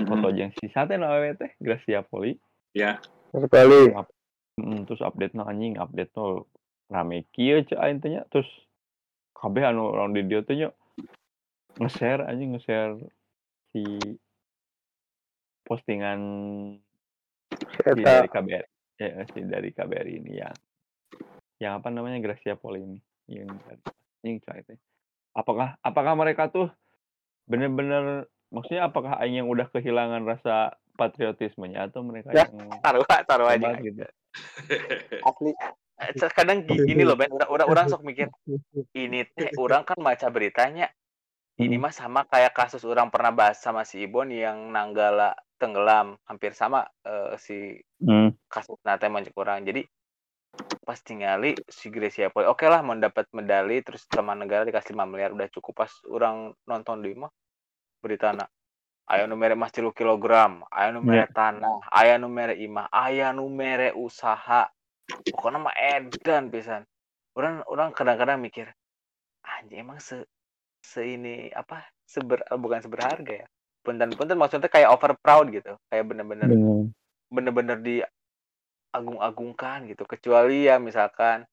foto 0.06 0.30
jeung 0.36 0.52
si 0.60 0.68
sate 0.70 1.00
na 1.00 1.10
awewe 1.10 1.34
teh 1.40 1.52
Gracia 1.58 2.04
Poli. 2.04 2.36
Ya, 2.76 3.02
sekali. 3.32 3.96
Mm, 4.58 4.90
terus 4.90 5.02
update 5.02 5.38
na 5.38 5.48
anjing 5.48 5.78
update 5.78 6.12
tuh 6.14 6.50
rame 6.92 7.26
kieu 7.34 7.62
cek 7.66 7.80
aing 7.80 8.02
teh 8.02 8.14
terus 8.30 8.50
kabeh 9.38 9.64
anu 9.70 9.94
orang 9.94 10.18
di 10.18 10.26
dia 10.26 10.42
teh 10.42 10.58
nya 10.58 10.70
nge-share 11.78 12.26
anjing 12.26 12.58
nge-share 12.58 12.98
si 13.74 13.84
postingan 15.62 16.22
si 17.54 18.02
dari 18.02 18.30
KBRI 18.30 18.70
ya 18.98 19.24
si 19.30 19.40
dari 19.46 19.70
KBRI 19.70 20.14
ini 20.26 20.42
yang 20.42 20.58
yang 21.58 21.82
apa 21.82 21.90
namanya 21.90 22.22
Gracia 22.22 22.54
Poli 22.54 22.84
ini 22.84 23.00
yang 23.28 23.50
cek 24.24 24.64
teh 24.68 24.78
apakah 25.34 25.76
apakah 25.82 26.14
mereka 26.14 26.50
tuh 26.50 26.70
bener-bener 27.48 28.28
maksudnya 28.50 28.88
apakah 28.88 29.20
aing 29.20 29.44
yang 29.44 29.50
udah 29.50 29.68
kehilangan 29.72 30.24
rasa 30.24 30.76
patriotismenya 30.98 31.88
atau 31.92 32.02
mereka 32.02 32.34
Ya, 32.34 32.46
yang 32.50 32.82
taruh 32.82 33.06
taruh 33.06 33.48
aja. 33.48 33.78
gitu? 33.78 34.02
Asli. 35.22 35.52
Eh, 35.98 36.30
kadang 36.30 36.66
gi- 36.66 36.86
gini 36.86 37.02
loh 37.06 37.18
Ben 37.18 37.34
orang 37.34 37.68
orang 37.70 37.86
sok 37.90 38.06
mikir 38.06 38.30
ini 38.94 39.26
teh 39.34 39.50
orang 39.58 39.82
kan 39.86 39.98
baca 39.98 40.28
beritanya. 40.30 40.90
Ini 41.58 41.74
Hmm. 41.74 41.90
mah 41.90 41.94
sama 41.94 42.22
kayak 42.30 42.54
kasus 42.54 42.86
orang 42.86 43.10
pernah 43.10 43.34
bahas 43.34 43.58
sama 43.58 43.82
si 43.82 44.06
Ibon 44.06 44.30
yang 44.30 44.70
Nanggala 44.70 45.34
tenggelam 45.58 46.14
hampir 46.30 46.54
sama 46.54 46.86
eh, 47.02 47.34
si 47.42 47.82
Hmm. 47.98 48.30
kasus 48.46 48.78
nate 48.86 49.10
mancek 49.10 49.34
orang 49.34 49.66
jadi 49.66 49.82
pas 50.88 51.00
tinggali 51.04 51.52
si 51.68 51.92
Gracia 51.92 52.32
Poli. 52.32 52.48
Oke 52.48 52.64
lah 52.72 52.80
mendapat 52.80 53.28
medali 53.36 53.84
terus 53.84 54.08
sama 54.08 54.32
negara 54.34 54.64
dikasih 54.64 54.96
5 54.96 55.04
miliar 55.04 55.36
udah 55.36 55.52
cukup 55.52 55.84
pas 55.84 55.92
orang 56.08 56.56
nonton 56.64 57.04
di 57.04 57.12
mah 57.12 57.28
berita 58.00 58.32
nak 58.32 58.48
aya 59.08 59.28
nu 59.28 59.36
mere 59.40 59.56
emas 59.56 59.72
3 59.72 59.92
kilogram 59.92 60.64
aya 60.72 60.92
nu 60.92 61.04
mere 61.04 61.28
tanah 61.32 61.92
aya 61.92 62.16
nu 62.20 62.32
mere 62.32 62.56
imah 62.56 62.88
aya 62.92 63.36
nu 63.36 63.48
mere 63.52 63.92
usaha. 63.96 64.68
Pokoknya 65.08 65.60
mah 65.64 65.76
edan 65.76 66.52
pisan. 66.52 66.84
Orang 67.36 67.64
orang 67.68 67.96
kadang-kadang 67.96 68.40
mikir 68.40 68.68
anjing 69.44 69.84
emang 69.84 70.04
se 70.04 70.28
se 70.84 71.04
ini 71.04 71.48
apa 71.56 71.88
seber 72.04 72.44
bukan 72.60 72.84
seberharga 72.84 73.44
ya? 73.44 73.48
Punten-punten 73.84 74.36
maksudnya 74.36 74.68
kayak 74.68 74.92
over 74.92 75.16
proud 75.20 75.48
gitu 75.52 75.80
kayak 75.88 76.04
bener-bener 76.08 76.52
Bener. 76.52 76.92
bener-bener 77.32 77.78
diagung-agungkan 78.92 79.86
gitu 79.92 80.04
kecuali 80.08 80.66
ya 80.66 80.80
misalkan 80.80 81.44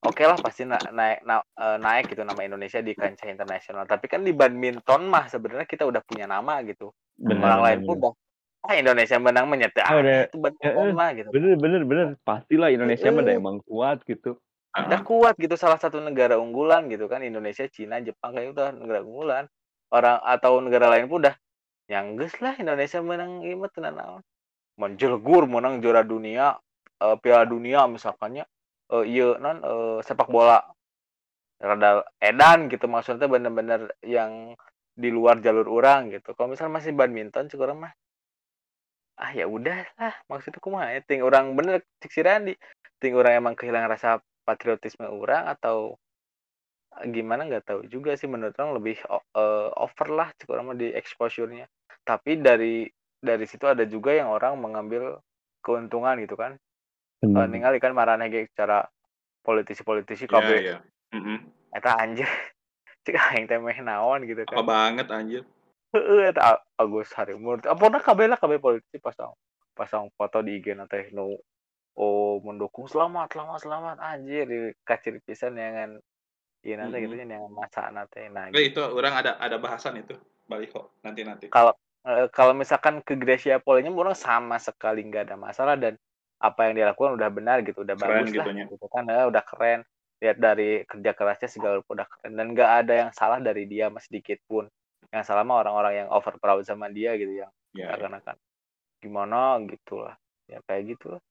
oke 0.00 0.22
lah 0.24 0.40
pasti 0.40 0.64
na- 0.64 0.80
naik 0.88 1.20
na- 1.28 1.44
eh, 1.44 1.76
naik 1.76 2.04
gitu 2.14 2.24
nama 2.24 2.40
Indonesia 2.40 2.80
di 2.80 2.96
kancah 2.96 3.28
internasional 3.28 3.84
tapi 3.84 4.08
kan 4.08 4.24
di 4.24 4.32
badminton 4.32 5.10
mah 5.10 5.28
sebenarnya 5.28 5.68
kita 5.68 5.84
udah 5.84 6.00
punya 6.00 6.24
nama 6.24 6.64
gitu. 6.64 6.94
Bener, 7.20 7.44
orang 7.44 7.60
lain 7.60 7.78
pun 7.84 7.96
udah 8.00 8.14
ah 8.60 8.76
Indonesia 8.76 9.16
menang 9.20 9.48
menyete 9.48 9.80
Ah, 9.84 10.00
udah. 10.00 10.28
itu 10.28 10.36
badminton 10.40 10.88
eh. 10.88 10.94
mah 10.96 11.10
gitu. 11.12 11.28
bener 11.28 11.52
bener 11.60 11.82
bener 11.84 12.06
pastilah 12.24 12.72
Indonesia 12.72 13.08
mah 13.12 13.22
udah 13.28 13.34
emang 13.36 13.56
kuat 13.68 14.00
gitu. 14.08 14.40
Udah 14.70 15.00
kuat 15.02 15.34
gitu 15.36 15.58
salah 15.58 15.76
satu 15.76 15.98
negara 15.98 16.38
unggulan 16.38 16.86
gitu 16.88 17.10
kan 17.10 17.20
Indonesia 17.26 17.66
Cina 17.68 17.98
Jepang 18.00 18.32
kayak 18.32 18.54
udah 18.56 18.72
negara 18.72 19.02
unggulan. 19.04 19.44
Orang 19.90 20.22
atau 20.22 20.62
negara 20.62 20.86
lain 20.86 21.10
pun 21.10 21.26
udah 21.26 21.34
yang 21.90 22.14
lah 22.14 22.54
Indonesia 22.54 23.02
menang 23.02 23.42
ieu 23.42 23.58
mah 23.58 23.66
tenan 23.74 23.98
naon 23.98 24.22
menjelgur 24.80 25.44
menang 25.44 25.84
juara 25.84 26.00
dunia 26.00 26.56
eh, 27.04 27.16
Piala 27.20 27.44
Dunia 27.44 27.84
misalkannya 27.84 28.44
eh 28.90 29.04
ieu 29.06 29.36
non 29.38 29.58
eh, 29.60 29.98
sepak 30.02 30.28
bola. 30.32 30.58
Rada 31.60 32.08
edan 32.24 32.72
gitu 32.72 32.88
maksudnya 32.88 33.28
bener-bener 33.28 33.92
yang 34.00 34.56
di 34.96 35.08
luar 35.12 35.44
jalur 35.44 35.68
orang 35.68 36.08
gitu. 36.08 36.32
Kalau 36.32 36.48
misalnya 36.52 36.80
masih 36.80 36.92
badminton 36.96 37.52
orang 37.60 37.78
mah 37.88 37.92
ah 39.20 39.30
ya 39.36 39.44
udah 39.44 39.84
lah 40.00 40.14
maksudnya 40.32 40.60
kumaha 40.64 40.96
ya? 40.96 41.00
Ting 41.04 41.20
orang 41.20 41.52
bener 41.52 41.84
cek 42.00 42.12
si 42.12 42.20
Randi. 42.24 42.54
Ting 42.96 43.12
orang 43.12 43.44
emang 43.44 43.54
kehilangan 43.60 43.92
rasa 43.92 44.10
patriotisme 44.48 45.04
orang 45.04 45.52
atau 45.52 46.00
gimana 47.12 47.44
nggak 47.44 47.64
tahu 47.68 47.80
juga 47.92 48.16
sih. 48.16 48.24
Menurut 48.24 48.56
orang 48.56 48.80
lebih 48.80 48.96
eh, 49.36 49.68
over 49.76 50.08
lah 50.08 50.28
orang 50.48 50.64
mah 50.72 50.76
di 50.80 50.88
exposure-nya. 50.96 51.68
Tapi 52.08 52.40
dari 52.40 52.88
dari 53.20 53.44
situ 53.44 53.68
ada 53.68 53.84
juga 53.84 54.16
yang 54.16 54.32
orang 54.32 54.56
mengambil 54.56 55.20
keuntungan 55.60 56.16
gitu 56.24 56.34
kan 56.34 56.56
Bener. 57.20 57.44
Eh, 57.44 57.48
ningali 57.52 57.76
kan 57.78 57.92
ge 58.32 58.48
cara 58.56 58.88
politisi-politisi 59.44 60.24
Iya, 60.24 60.32
kabeh 60.32 60.58
iya. 60.60 60.78
Mm-mm. 61.12 61.38
eta 61.76 62.00
anjir 62.00 62.24
cek 63.04 63.16
aing 63.16 63.44
teh 63.44 63.60
meh 63.60 63.76
naon 63.80 64.24
gitu 64.24 64.44
Apa 64.44 64.56
kan 64.56 64.64
banget 64.64 65.06
anjir. 65.12 65.42
heeh 65.92 66.32
eta 66.32 66.64
Agus 66.80 67.12
Harimurti 67.12 67.68
apona 67.68 68.00
kabeh 68.00 68.24
lah 68.30 68.38
kabeh 68.40 68.56
politisi 68.56 68.96
pasang 68.96 69.36
pasang 69.76 70.08
foto 70.16 70.40
di 70.40 70.60
IG 70.60 70.72
na 70.76 70.88
teh 70.88 71.12
nu 71.12 71.36
oh 71.96 72.40
mendukung 72.40 72.88
selamat 72.88 73.36
selamat 73.36 73.58
selamat 73.60 73.96
anjir 74.00 74.44
di 74.48 74.58
kacir 74.80 75.20
pisan 75.24 75.56
yang 75.60 76.00
Iya 76.60 76.76
nanti 76.76 77.00
Mm-mm. 77.00 77.04
gitu 77.08 77.24
nya 77.24 77.40
yang 77.40 77.52
masa 77.52 77.88
nanti 77.88 78.20
nah 78.28 78.52
Eh, 78.52 78.68
itu 78.68 78.80
orang 78.84 79.16
ada 79.16 79.40
ada 79.40 79.56
bahasan 79.56 79.96
itu. 79.96 80.12
Balik 80.44 80.76
kok 80.76 80.92
nanti 81.00 81.24
nanti. 81.24 81.46
kalau 81.48 81.72
eh, 82.06 82.26
kalau 82.32 82.52
misalkan 82.56 83.04
ke 83.04 83.16
Gracia 83.16 83.60
Polinya 83.60 83.92
orang 83.92 84.16
sama 84.16 84.56
sekali 84.56 85.04
nggak 85.04 85.30
ada 85.30 85.36
masalah 85.36 85.76
dan 85.76 85.96
apa 86.40 86.68
yang 86.68 86.72
dia 86.80 86.86
lakukan 86.88 87.20
udah 87.20 87.28
benar 87.28 87.60
gitu 87.60 87.84
udah 87.84 87.96
Keren 88.00 88.24
bagus 88.24 88.32
lah 88.32 88.46
gitunya. 88.48 88.64
gitu 88.72 88.86
kan 88.88 89.04
eh, 89.12 89.24
udah 89.28 89.42
keren 89.44 89.80
lihat 90.20 90.36
dari 90.40 90.84
kerja 90.88 91.12
kerasnya 91.12 91.48
segala 91.52 91.84
udah 91.84 92.06
keren 92.08 92.32
dan 92.36 92.46
nggak 92.56 92.70
ada 92.84 92.92
yang 93.06 93.10
salah 93.12 93.40
dari 93.40 93.68
dia 93.68 93.92
mas 93.92 94.08
sedikit 94.08 94.40
pun 94.48 94.64
yang 95.12 95.24
salah 95.24 95.44
mah 95.44 95.60
orang-orang 95.60 96.04
yang 96.04 96.08
over 96.08 96.36
proud 96.40 96.64
sama 96.64 96.88
dia 96.88 97.12
gitu 97.16 97.44
yang 97.44 97.52
Ya, 97.70 97.94
ya. 97.94 98.02
karena 98.02 98.18
kan 98.24 98.36
gimana 98.98 99.56
gitu 99.68 100.02
lah 100.02 100.18
ya 100.50 100.58
kayak 100.66 100.96
gitu 100.96 101.14
lah 101.16 101.22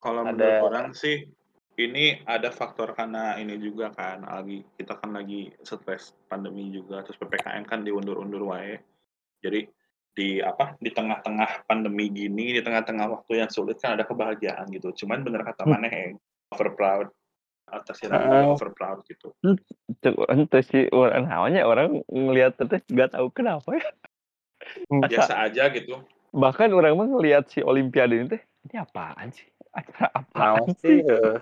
Kalau 0.00 0.24
Ada- 0.24 0.32
menurut 0.32 0.64
orang 0.72 0.88
sih 0.96 1.28
ini 1.74 2.22
ada 2.24 2.54
faktor 2.54 2.94
karena 2.94 3.34
ini 3.36 3.58
juga 3.58 3.90
kan 3.90 4.22
lagi 4.22 4.62
kita 4.78 4.96
kan 4.96 5.10
lagi 5.12 5.50
stres 5.60 6.14
pandemi 6.30 6.70
juga 6.70 7.02
terus 7.02 7.18
PPKM 7.18 7.66
kan 7.66 7.82
diundur-undur 7.82 8.46
wae. 8.46 8.78
Jadi 9.42 9.66
di 10.14 10.38
apa 10.38 10.78
di 10.78 10.94
tengah-tengah 10.94 11.66
pandemi 11.66 12.06
gini 12.08 12.54
di 12.54 12.62
tengah-tengah 12.62 13.10
waktu 13.10 13.42
yang 13.42 13.50
sulit 13.50 13.82
kan 13.82 13.98
ada 13.98 14.06
kebahagiaan 14.06 14.70
gitu. 14.70 14.94
Cuman 15.04 15.26
bener 15.26 15.42
kata 15.42 15.66
Hmm. 15.66 15.74
maneh 15.74 15.92
yang 15.92 16.14
over 16.54 16.70
proud 16.72 17.06
atas 17.66 17.98
yang 18.06 18.14
Heeh. 18.14 18.54
over 18.54 18.70
proud 18.70 19.02
gitu. 19.10 19.34
Cek 20.00 20.14
ente 20.30 20.58
sih 20.62 20.86
orang 20.94 21.26
namanya 21.26 21.66
orang 21.66 22.00
ngelihat 22.06 22.54
teh 22.56 22.78
nggak 22.88 23.18
tahu 23.18 23.26
kenapa 23.34 23.74
ya 23.74 23.84
Biasa 24.88 25.44
aja 25.44 25.68
gitu. 25.74 26.00
bahkan 26.30 26.70
orang 26.74 26.98
mah 26.98 27.06
ngelihat 27.06 27.46
si 27.46 27.62
Olimpiade 27.62 28.14
ini 28.18 28.26
teh 28.26 28.42
ini 28.66 28.74
apaan 28.78 29.30
sih 29.30 29.46
acara 29.70 30.10
apaan 30.14 30.66
sih 30.78 30.98
eh, 30.98 31.38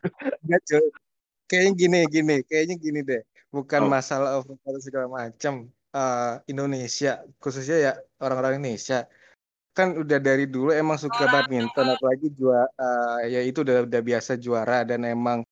kayaknya 1.49 1.73
gini 1.77 2.01
gini 2.09 2.37
kayaknya 2.45 2.77
gini 2.77 3.01
deh 3.01 3.23
bukan 3.53 3.85
Oh. 3.85 3.91
masalah 3.93 4.41
overpower 4.41 4.81
segala 4.81 5.07
macam 5.09 5.69
Eh, 5.93 6.35
Indonesia 6.49 7.21
khususnya 7.37 7.77
ya 7.77 7.93
orang-orang 8.25 8.57
Indonesia. 8.57 9.05
Kan 9.77 9.93
udah 9.93 10.17
dari 10.21 10.49
dulu 10.49 10.73
emang 10.73 10.97
suka 10.97 11.29
badminton 11.29 11.97
apalagi 11.97 12.33
juara 12.33 12.69
ya 13.25 13.41
itu 13.41 13.65
udah 13.65 13.85
udah 13.89 14.01
biasa 14.05 14.37
juara 14.37 14.85
dan 14.85 15.05
emang 15.05 15.45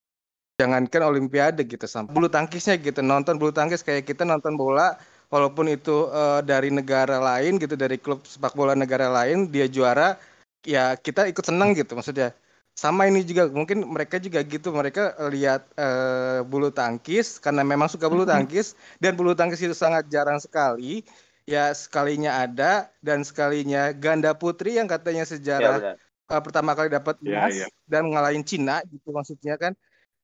jangankan 0.61 1.09
olimpiade 1.09 1.64
gitu 1.64 1.88
sampai 1.88 2.12
bulu 2.12 2.28
tangkisnya 2.28 2.76
gitu 2.80 3.01
nonton 3.01 3.41
bulu 3.41 3.49
tangkis 3.49 3.80
kayak 3.80 4.05
kita 4.05 4.28
nonton 4.28 4.61
bola 4.61 5.01
walaupun 5.32 5.72
itu 5.72 6.09
eh, 6.12 6.41
dari 6.45 6.68
negara 6.68 7.16
lain 7.16 7.57
gitu 7.57 7.80
dari 7.80 7.97
klub 7.97 8.24
sepak 8.28 8.53
bola 8.53 8.76
negara 8.76 9.09
lain 9.09 9.49
dia 9.49 9.64
juara 9.68 10.20
ya 10.64 10.97
kita 11.01 11.28
ikut 11.32 11.45
senang 11.45 11.72
gitu 11.72 11.97
maksudnya 11.97 12.36
sama 12.76 13.04
ini 13.10 13.20
juga 13.26 13.48
mungkin 13.52 13.84
mereka 13.84 14.16
juga 14.22 14.40
gitu 14.46 14.72
mereka 14.72 15.12
lihat 15.28 15.68
eh, 15.76 16.40
bulu 16.48 16.72
tangkis 16.72 17.36
karena 17.42 17.60
memang 17.66 17.88
suka 17.92 18.06
bulu 18.08 18.24
tangkis 18.24 18.72
dan 19.02 19.12
bulu 19.18 19.32
tangkis 19.36 19.60
itu 19.60 19.76
sangat 19.76 20.08
jarang 20.08 20.40
sekali. 20.40 21.04
Ya 21.48 21.74
sekalinya 21.74 22.30
ada 22.46 22.92
dan 23.02 23.26
sekalinya 23.26 23.90
ganda 23.96 24.30
putri 24.38 24.78
yang 24.78 24.86
katanya 24.86 25.26
ya 25.26 25.30
sejarah 25.34 25.76
benar. 25.82 25.96
uh, 26.30 26.40
pertama 26.46 26.70
kali 26.78 26.88
dapat 26.92 27.16
Iya, 27.20 27.36
emas 27.42 27.52
iya. 27.52 27.66
dan 27.90 28.02
ngalahin 28.06 28.44
Cina 28.46 28.80
gitu 28.86 29.08
maksudnya 29.10 29.54
kan. 29.58 29.72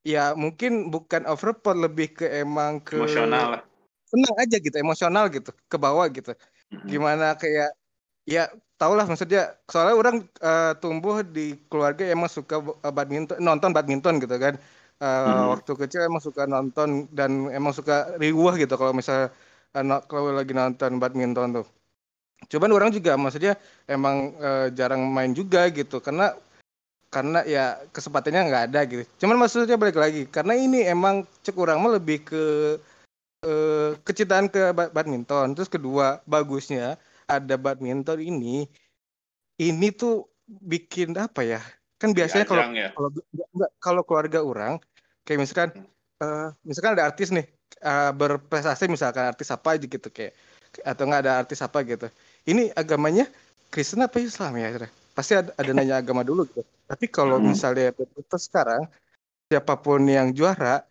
Ya 0.07 0.33
mungkin 0.39 0.91
bukan 0.95 1.23
overpower 1.29 1.77
lebih 1.87 2.09
ke 2.19 2.27
emang 2.43 2.81
ke 2.85 2.97
Emosional. 2.97 3.63
senang 4.07 4.35
aja 4.43 4.57
gitu 4.63 4.77
emosional 4.79 5.25
gitu 5.35 5.51
ke 5.71 5.77
bawah 5.85 6.07
gitu. 6.17 6.31
Mm-mm. 6.73 6.87
gimana 6.91 7.35
kayak 7.41 7.69
ya 8.27 8.41
tau 8.77 8.93
lah 8.93 9.09
maksudnya 9.09 9.57
soalnya 9.69 9.97
orang 9.97 10.17
eh, 10.41 10.73
tumbuh 10.81 11.25
di 11.25 11.57
keluarga 11.73 12.05
emang 12.07 12.29
suka 12.29 12.57
eh, 12.61 12.93
badminton 12.93 13.37
nonton 13.41 13.71
badminton 13.77 14.21
gitu 14.23 14.37
kan. 14.37 14.55
Eh, 14.97 15.07
Mhm. 15.29 15.53
waktu 15.53 15.73
kecil 15.77 16.01
emang 16.09 16.23
suka 16.25 16.49
nonton 16.49 17.09
dan 17.13 17.49
emang 17.53 17.73
suka 17.77 18.17
riuh 18.17 18.55
gitu 18.57 18.75
kalau 18.81 18.93
misalnya 18.97 19.29
no- 19.85 20.05
kalau 20.09 20.33
lagi 20.33 20.53
nonton 20.57 20.97
badminton 21.03 21.61
tuh. 21.63 21.67
Cuman 22.53 22.71
orang 22.73 22.91
juga 22.93 23.17
maksudnya 23.17 23.57
emang 23.89 24.37
eh, 24.41 24.67
jarang 24.77 25.03
main 25.09 25.33
juga 25.33 25.69
gitu 25.73 26.01
karena 26.01 26.33
karena 27.09 27.41
ya 27.49 27.81
kesempatannya 27.95 28.41
nggak 28.49 28.65
ada 28.73 28.81
gitu. 28.89 29.03
Cuman 29.25 29.37
maksudnya 29.41 29.77
balik 29.81 29.97
lagi 29.97 30.29
karena 30.29 30.53
ini 30.57 30.85
emang 30.85 31.25
cek 31.45 31.57
orang 31.57 31.81
mah 31.81 31.97
lebih 31.97 32.19
ke 32.29 32.45
eh, 33.47 33.91
kecintaan 34.05 34.47
ke 34.53 34.73
ba- 34.77 34.93
badminton. 34.93 35.57
Terus 35.57 35.71
kedua 35.73 36.21
bagusnya 36.29 36.97
ada 37.27 37.55
badminton 37.59 38.23
ini 38.23 38.67
ini 39.61 39.87
tuh 39.91 40.31
bikin 40.47 41.17
apa 41.17 41.43
ya? 41.43 41.61
Kan 42.01 42.13
biasanya 42.13 42.45
kalau 42.45 42.63
ya. 42.77 42.93
kalau 43.81 44.03
keluarga 44.07 44.45
orang 44.45 44.79
kayak 45.25 45.41
misalkan 45.43 45.71
eh, 46.23 46.49
misalkan 46.63 46.93
ada 46.97 47.09
artis 47.09 47.29
nih 47.33 47.47
eh, 47.83 48.11
berprestasi 48.15 48.87
misalkan 48.87 49.27
artis 49.33 49.49
apa 49.51 49.75
aja 49.75 49.87
gitu 49.87 50.09
kayak 50.13 50.33
atau 50.85 51.03
enggak 51.09 51.21
ada 51.27 51.33
artis 51.43 51.61
apa 51.65 51.79
gitu. 51.83 52.07
Ini 52.47 52.71
agamanya 52.77 53.27
Kristen 53.73 54.05
apa 54.05 54.23
Islam 54.23 54.55
ya 54.61 54.87
pasti 55.17 55.33
ada, 55.33 55.51
ada 55.57 55.71
nanya 55.73 55.99
agama 56.05 56.23
dulu 56.23 56.45
gitu. 56.47 56.63
Tapi 56.87 57.05
kalau 57.11 57.41
Hmm. 57.41 57.51
misalnya 57.51 57.91
itu 57.97 58.37
sekarang 58.39 58.87
siapa 59.49 59.75
pun 59.79 60.03
yang 60.07 60.31
juara 60.37 60.85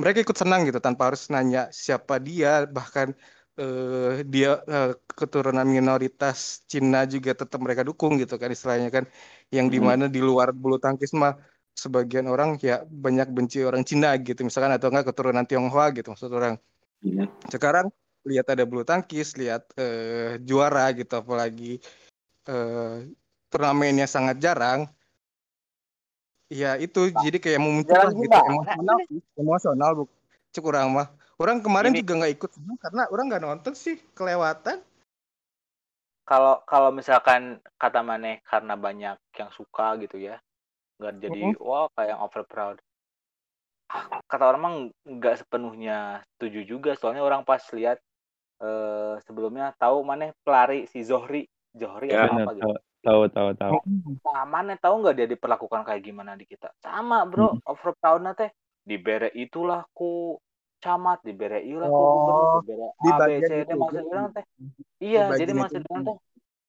mereka 0.00 0.18
ikut 0.24 0.36
senang 0.36 0.64
gitu 0.68 0.80
tanpa 0.80 1.12
harus 1.12 1.28
nanya 1.32 1.68
siapa 1.70 2.16
dia 2.20 2.64
bahkan 2.66 3.12
eh, 3.60 4.24
dia 4.24 4.50
eh, 4.64 4.92
keturunan 5.12 5.68
minoritas 5.68 6.64
Cina 6.64 7.04
juga 7.04 7.36
tetap 7.36 7.60
mereka 7.60 7.84
dukung 7.84 8.16
gitu 8.16 8.40
kan 8.40 8.48
istilahnya 8.48 8.88
kan. 8.88 9.04
Yang 9.52 9.66
Mhm. 9.68 9.74
di 9.74 9.78
mana 9.84 10.04
di 10.08 10.20
luar 10.24 10.48
bulu 10.56 10.80
tangkis 10.80 11.12
mah 11.12 11.36
sebagian 11.76 12.26
orang 12.32 12.56
ya 12.60 12.82
banyak 12.88 13.28
benci 13.36 13.60
orang 13.60 13.84
Cina 13.84 14.16
gitu. 14.16 14.40
Misalkan 14.42 14.72
atau 14.72 14.88
enggak 14.88 15.12
keturunan 15.12 15.44
Tionghoa 15.44 15.92
gitu 15.92 16.16
maksud 16.16 16.32
orang. 16.32 16.56
Mhm. 17.00 17.24
sekarang 17.48 17.88
lihat 18.28 18.52
ada 18.52 18.68
bulu 18.68 18.84
tangkis 18.84 19.32
lihat 19.40 19.64
eh, 19.80 20.36
juara 20.44 20.92
gitu 20.92 21.16
apalagi 21.16 21.80
eh, 22.44 22.96
turnamennya 23.48 24.04
sangat 24.04 24.36
jarang. 24.36 24.84
Ya 26.50 26.74
itu 26.76 27.14
jadi 27.14 27.38
kayak 27.38 27.60
muncul 27.62 28.10
gitu. 28.12 28.36
Emosional 28.36 28.96
sih 29.06 29.20
emosional 29.38 29.90
bu 29.96 30.04
orang 30.66 30.88
mah 30.90 31.08
orang 31.40 31.64
kemarin 31.64 31.96
Gini. 31.96 32.04
juga 32.04 32.12
nggak 32.20 32.34
ikut 32.36 32.50
karena 32.84 33.02
orang 33.08 33.26
nggak 33.32 33.44
nonton 33.44 33.72
sih 33.72 33.96
kelewatan. 34.12 34.84
Kalau 36.28 36.62
kalau 36.68 36.94
misalkan 36.94 37.58
kata 37.74 38.04
Maneh 38.06 38.44
karena 38.46 38.78
banyak 38.78 39.16
yang 39.34 39.50
suka 39.50 39.98
gitu 39.98 40.20
ya 40.20 40.38
nggak 41.00 41.14
jadi 41.16 41.42
wah 41.56 41.88
kayak 41.96 42.12
yang 42.12 42.20
over 42.20 42.44
proud 42.44 42.76
kata 44.28 44.44
orang 44.44 44.60
mah 44.60 44.74
nggak 45.02 45.42
sepenuhnya 45.42 46.22
setuju 46.36 46.60
juga 46.62 46.90
soalnya 46.94 47.24
orang 47.24 47.42
pas 47.42 47.64
lihat 47.74 47.98
eh, 48.62 49.14
sebelumnya 49.24 49.72
tahu 49.80 50.04
Maneh 50.04 50.36
pelari 50.44 50.86
si 50.86 51.02
Zohri. 51.02 51.48
Zohri 51.74 52.12
Ya, 52.12 52.28
apa 52.28 52.52
gitu? 52.54 52.66
tahu 52.66 52.76
tahu 53.00 53.22
tahu 53.32 53.48
tahu. 53.56 53.74
nah 54.22 54.44
Maneh 54.46 54.76
tahu 54.78 55.02
nggak 55.02 55.16
dia 55.16 55.26
diperlakukan 55.26 55.82
kayak 55.88 56.02
gimana 56.04 56.36
di 56.36 56.44
kita? 56.46 56.70
Sama 56.78 57.24
bro 57.26 57.56
over 57.66 57.96
proudnya 57.96 58.36
teh 58.36 58.52
dibere 58.84 59.32
itulah 59.34 59.82
ku 59.96 60.36
camat 60.80 61.18
dibere 61.22 61.58
iulah 61.62 61.88
ku 61.88 62.02
Oh, 62.02 62.12
gubernur 62.16 62.48
dibere 62.64 62.86
di 62.98 63.10
A 63.12 63.16
B 63.16 63.20
bagian 63.20 63.40
C 63.44 63.52
D 63.52 63.60
itu. 63.60 63.76
maksud 63.76 64.04
orang 64.10 64.26
teh. 64.32 64.44
Iya 65.00 65.22
Di 65.30 65.38
jadi 65.40 65.52
maksud 65.54 65.82
orang 65.86 66.04
teh. 66.08 66.16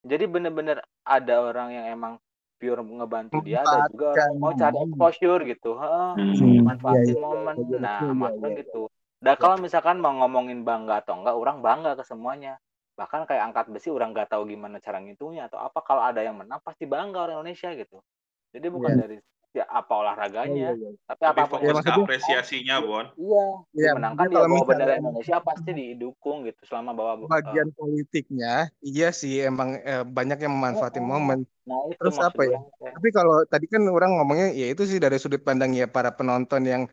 Jadi 0.01 0.23
bener-bener 0.27 0.77
ada 1.05 1.35
orang 1.41 1.69
yang 1.71 1.85
emang 1.95 2.13
pure 2.61 2.81
ngebantu 2.85 3.37
dia 3.41 3.65
ada 3.65 3.89
juga 3.89 4.07
orang 4.13 4.37
mau 4.37 4.51
cari 4.53 4.75
exposure 4.85 5.41
gitu. 5.49 5.71
Heeh, 5.81 6.09
Hmm. 6.13 6.61
manfaatin 6.67 7.05
Iya, 7.07 7.17
iya, 7.17 7.23
momen. 7.25 7.55
iya, 7.57 7.77
nah 7.81 7.99
iya, 8.05 8.13
maksudnya 8.13 8.49
iya. 8.53 8.59
gitu 8.61 8.81
dan 9.21 9.35
kalau 9.37 9.57
misalkan 9.61 10.01
mau 10.01 10.13
ngomongin 10.17 10.65
bangga 10.65 11.05
atau 11.05 11.13
enggak 11.21 11.35
orang 11.37 11.57
bangga 11.61 11.91
ke 11.93 12.03
semuanya. 12.05 12.57
Bahkan 12.97 13.29
kayak 13.29 13.43
angkat 13.53 13.65
besi 13.69 13.89
orang 13.93 14.13
nggak 14.17 14.33
tahu 14.33 14.49
gimana 14.49 14.81
cara 14.81 14.97
ngitunya 14.97 15.45
atau 15.45 15.61
apa. 15.61 15.79
Kalau 15.85 16.01
ada 16.01 16.25
yang 16.25 16.37
menang 16.41 16.57
pasti 16.65 16.89
bangga 16.89 17.29
orang 17.29 17.41
Indonesia 17.41 17.69
gitu. 17.77 18.01
Jadi 18.49 18.67
bukan 18.73 18.91
Iya. 18.93 18.99
dari 19.05 19.17
ya 19.51 19.67
apa 19.67 19.93
olahraganya 19.93 20.71
Iya, 20.71 20.71
iya, 20.73 20.89
iya. 20.89 20.99
tapi 21.03 21.21
Tapi 21.21 21.37
apa 21.37 21.43
pun 21.43 21.49
fokus 21.51 21.61
Ya, 21.61 21.67
ke 21.67 21.75
maksudnya- 21.75 22.05
apresiasinya, 22.07 22.75
Bon. 22.79 23.05
iya 23.13 23.45
Iya, 23.71 23.89
dimenangkan 23.91 24.15
maksudnya 24.15 24.31
dia 24.31 24.37
kalau 24.39 24.47
bawa 24.55 24.67
bendera 24.71 24.93
Indonesia 24.95 25.37
pasti 25.43 25.69
didukung 25.71 26.37
gitu 26.43 26.61
selama 26.63 26.91
bawa 26.91 27.11
eh, 27.13 27.27
bagian 27.27 27.67
politiknya 27.73 28.53
iya 28.81 29.09
sih 29.11 29.33
emang 29.41 29.69
eh, 29.77 30.03
banyak 30.03 30.39
yang 30.39 30.53
memanfaatin 30.55 31.03
Oh, 31.03 31.07
oh. 31.07 31.11
momen 31.19 31.39
nah 31.61 31.77
itu 31.85 31.99
Terus 31.99 32.17
apa 32.17 32.41
ya? 32.41 32.57
Tapi 32.81 33.07
kalau 33.11 33.35
tadi 33.45 33.65
kan 33.67 33.83
orang 33.85 34.11
ngomongnya 34.17 34.49
ya 34.51 34.67
itu 34.67 34.83
sih 34.83 34.97
dari 34.97 35.15
sudut 35.15 35.39
pandang 35.39 35.71
ya 35.71 35.85
para 35.85 36.09
penonton 36.09 36.63
yang 36.63 36.83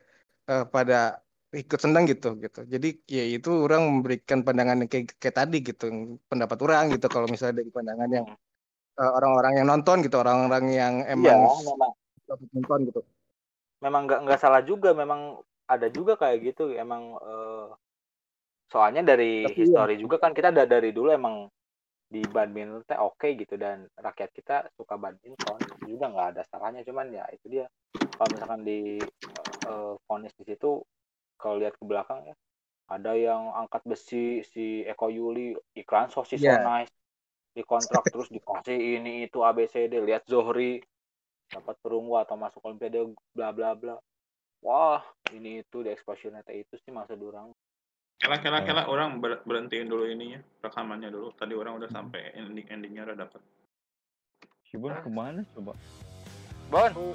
eh, 0.44 0.64
pada 0.66 1.22
ikut 1.48 1.80
senang 1.80 2.04
gitu 2.04 2.36
gitu. 2.36 2.60
Jadi 2.64 3.00
ya 3.08 3.24
itu 3.24 3.48
orang 3.64 3.80
memberikan 3.80 4.44
pandangan 4.44 4.84
yang 4.84 4.90
kayak, 4.92 5.16
kayak 5.16 5.36
tadi 5.38 5.64
gitu, 5.64 5.88
pendapat 6.28 6.58
orang 6.60 6.92
gitu 6.92 7.08
kalau 7.08 7.24
misalnya 7.24 7.64
dari 7.64 7.72
pandangan 7.72 8.10
yang 8.12 8.26
eh, 8.98 9.10
orang-orang 9.14 9.52
yang 9.56 9.66
nonton 9.66 10.04
gitu, 10.04 10.20
orang-orang 10.20 10.64
yang 10.68 10.94
iya 11.00 11.14
emang 11.14 11.48
memang 11.64 11.92
suka 12.28 12.44
nonton 12.54 12.80
gitu. 12.88 13.00
memang 13.84 14.02
nggak 14.06 14.20
nggak 14.26 14.40
salah 14.42 14.62
juga 14.70 14.90
memang 15.02 15.20
ada 15.74 15.86
juga 15.96 16.12
kayak 16.20 16.38
gitu 16.48 16.62
emang 16.84 17.02
eh, 17.22 17.66
soalnya 18.72 19.02
dari 19.10 19.32
Tapi 19.42 19.58
histori 19.58 19.94
juga 20.02 20.16
kan 20.22 20.32
kita 20.36 20.50
da- 20.56 20.68
dari 20.68 20.90
dulu 20.96 21.08
emang 21.12 21.36
di 22.14 22.22
badminton 22.34 22.82
teh 22.88 22.98
oke 23.00 23.28
gitu 23.40 23.54
dan 23.64 23.84
rakyat 24.06 24.30
kita 24.38 24.56
suka 24.78 24.94
badminton 25.04 25.60
juga 25.84 26.04
nggak 26.12 26.28
ada 26.36 26.42
salahnya 26.50 26.82
cuman 26.88 27.06
ya 27.18 27.24
itu 27.36 27.46
dia 27.54 27.66
kalau 28.16 28.30
misalkan 28.36 28.62
di 28.68 28.80
eh, 29.70 29.94
vonis 30.06 30.34
di 30.40 30.44
situ 30.50 30.70
kalau 31.40 31.56
lihat 31.62 31.74
ke 31.80 31.84
belakang 31.90 32.20
ya 32.30 32.36
ada 32.94 33.12
yang 33.16 33.42
angkat 33.56 33.82
besi 33.90 34.42
si 34.52 34.84
Eko 34.86 35.08
Yuli 35.12 35.54
iklan 35.80 36.08
sosis 36.14 36.42
so 36.46 36.54
Iya. 36.54 36.70
nice 36.70 36.92
dikontrak 37.56 38.04
terus 38.12 38.28
dikasih 38.32 38.78
ini 39.00 39.26
itu 39.28 39.38
ABCD 39.44 39.94
lihat 40.08 40.24
Zohri 40.30 40.80
dapat 41.48 41.76
perunggu 41.80 42.20
atau 42.20 42.36
masuk 42.36 42.60
olimpiade 42.64 43.08
bla 43.32 43.50
bla 43.52 43.72
bla 43.72 43.96
wah 44.60 45.02
ini 45.32 45.64
itu 45.64 45.80
di 45.80 45.90
exposure 45.92 46.34
itu 46.52 46.74
sih 46.84 46.92
maksud 46.92 47.18
orang 47.20 47.52
Kela 48.18 48.42
kela 48.42 48.66
kela 48.66 48.82
orang 48.90 49.22
ber- 49.22 49.46
berhentiin 49.46 49.86
dulu 49.86 50.10
ininya 50.10 50.42
rekamannya 50.58 51.06
dulu. 51.14 51.30
Tadi 51.38 51.54
orang 51.54 51.78
udah 51.78 51.86
sampai 51.86 52.34
ending 52.34 52.66
endingnya 52.66 53.06
udah 53.06 53.14
dapat. 53.14 53.38
Si 54.66 54.74
Bon 54.74 54.90
ke 54.90 55.06
mana 55.06 55.46
coba? 55.54 55.78
Bon 56.66 57.14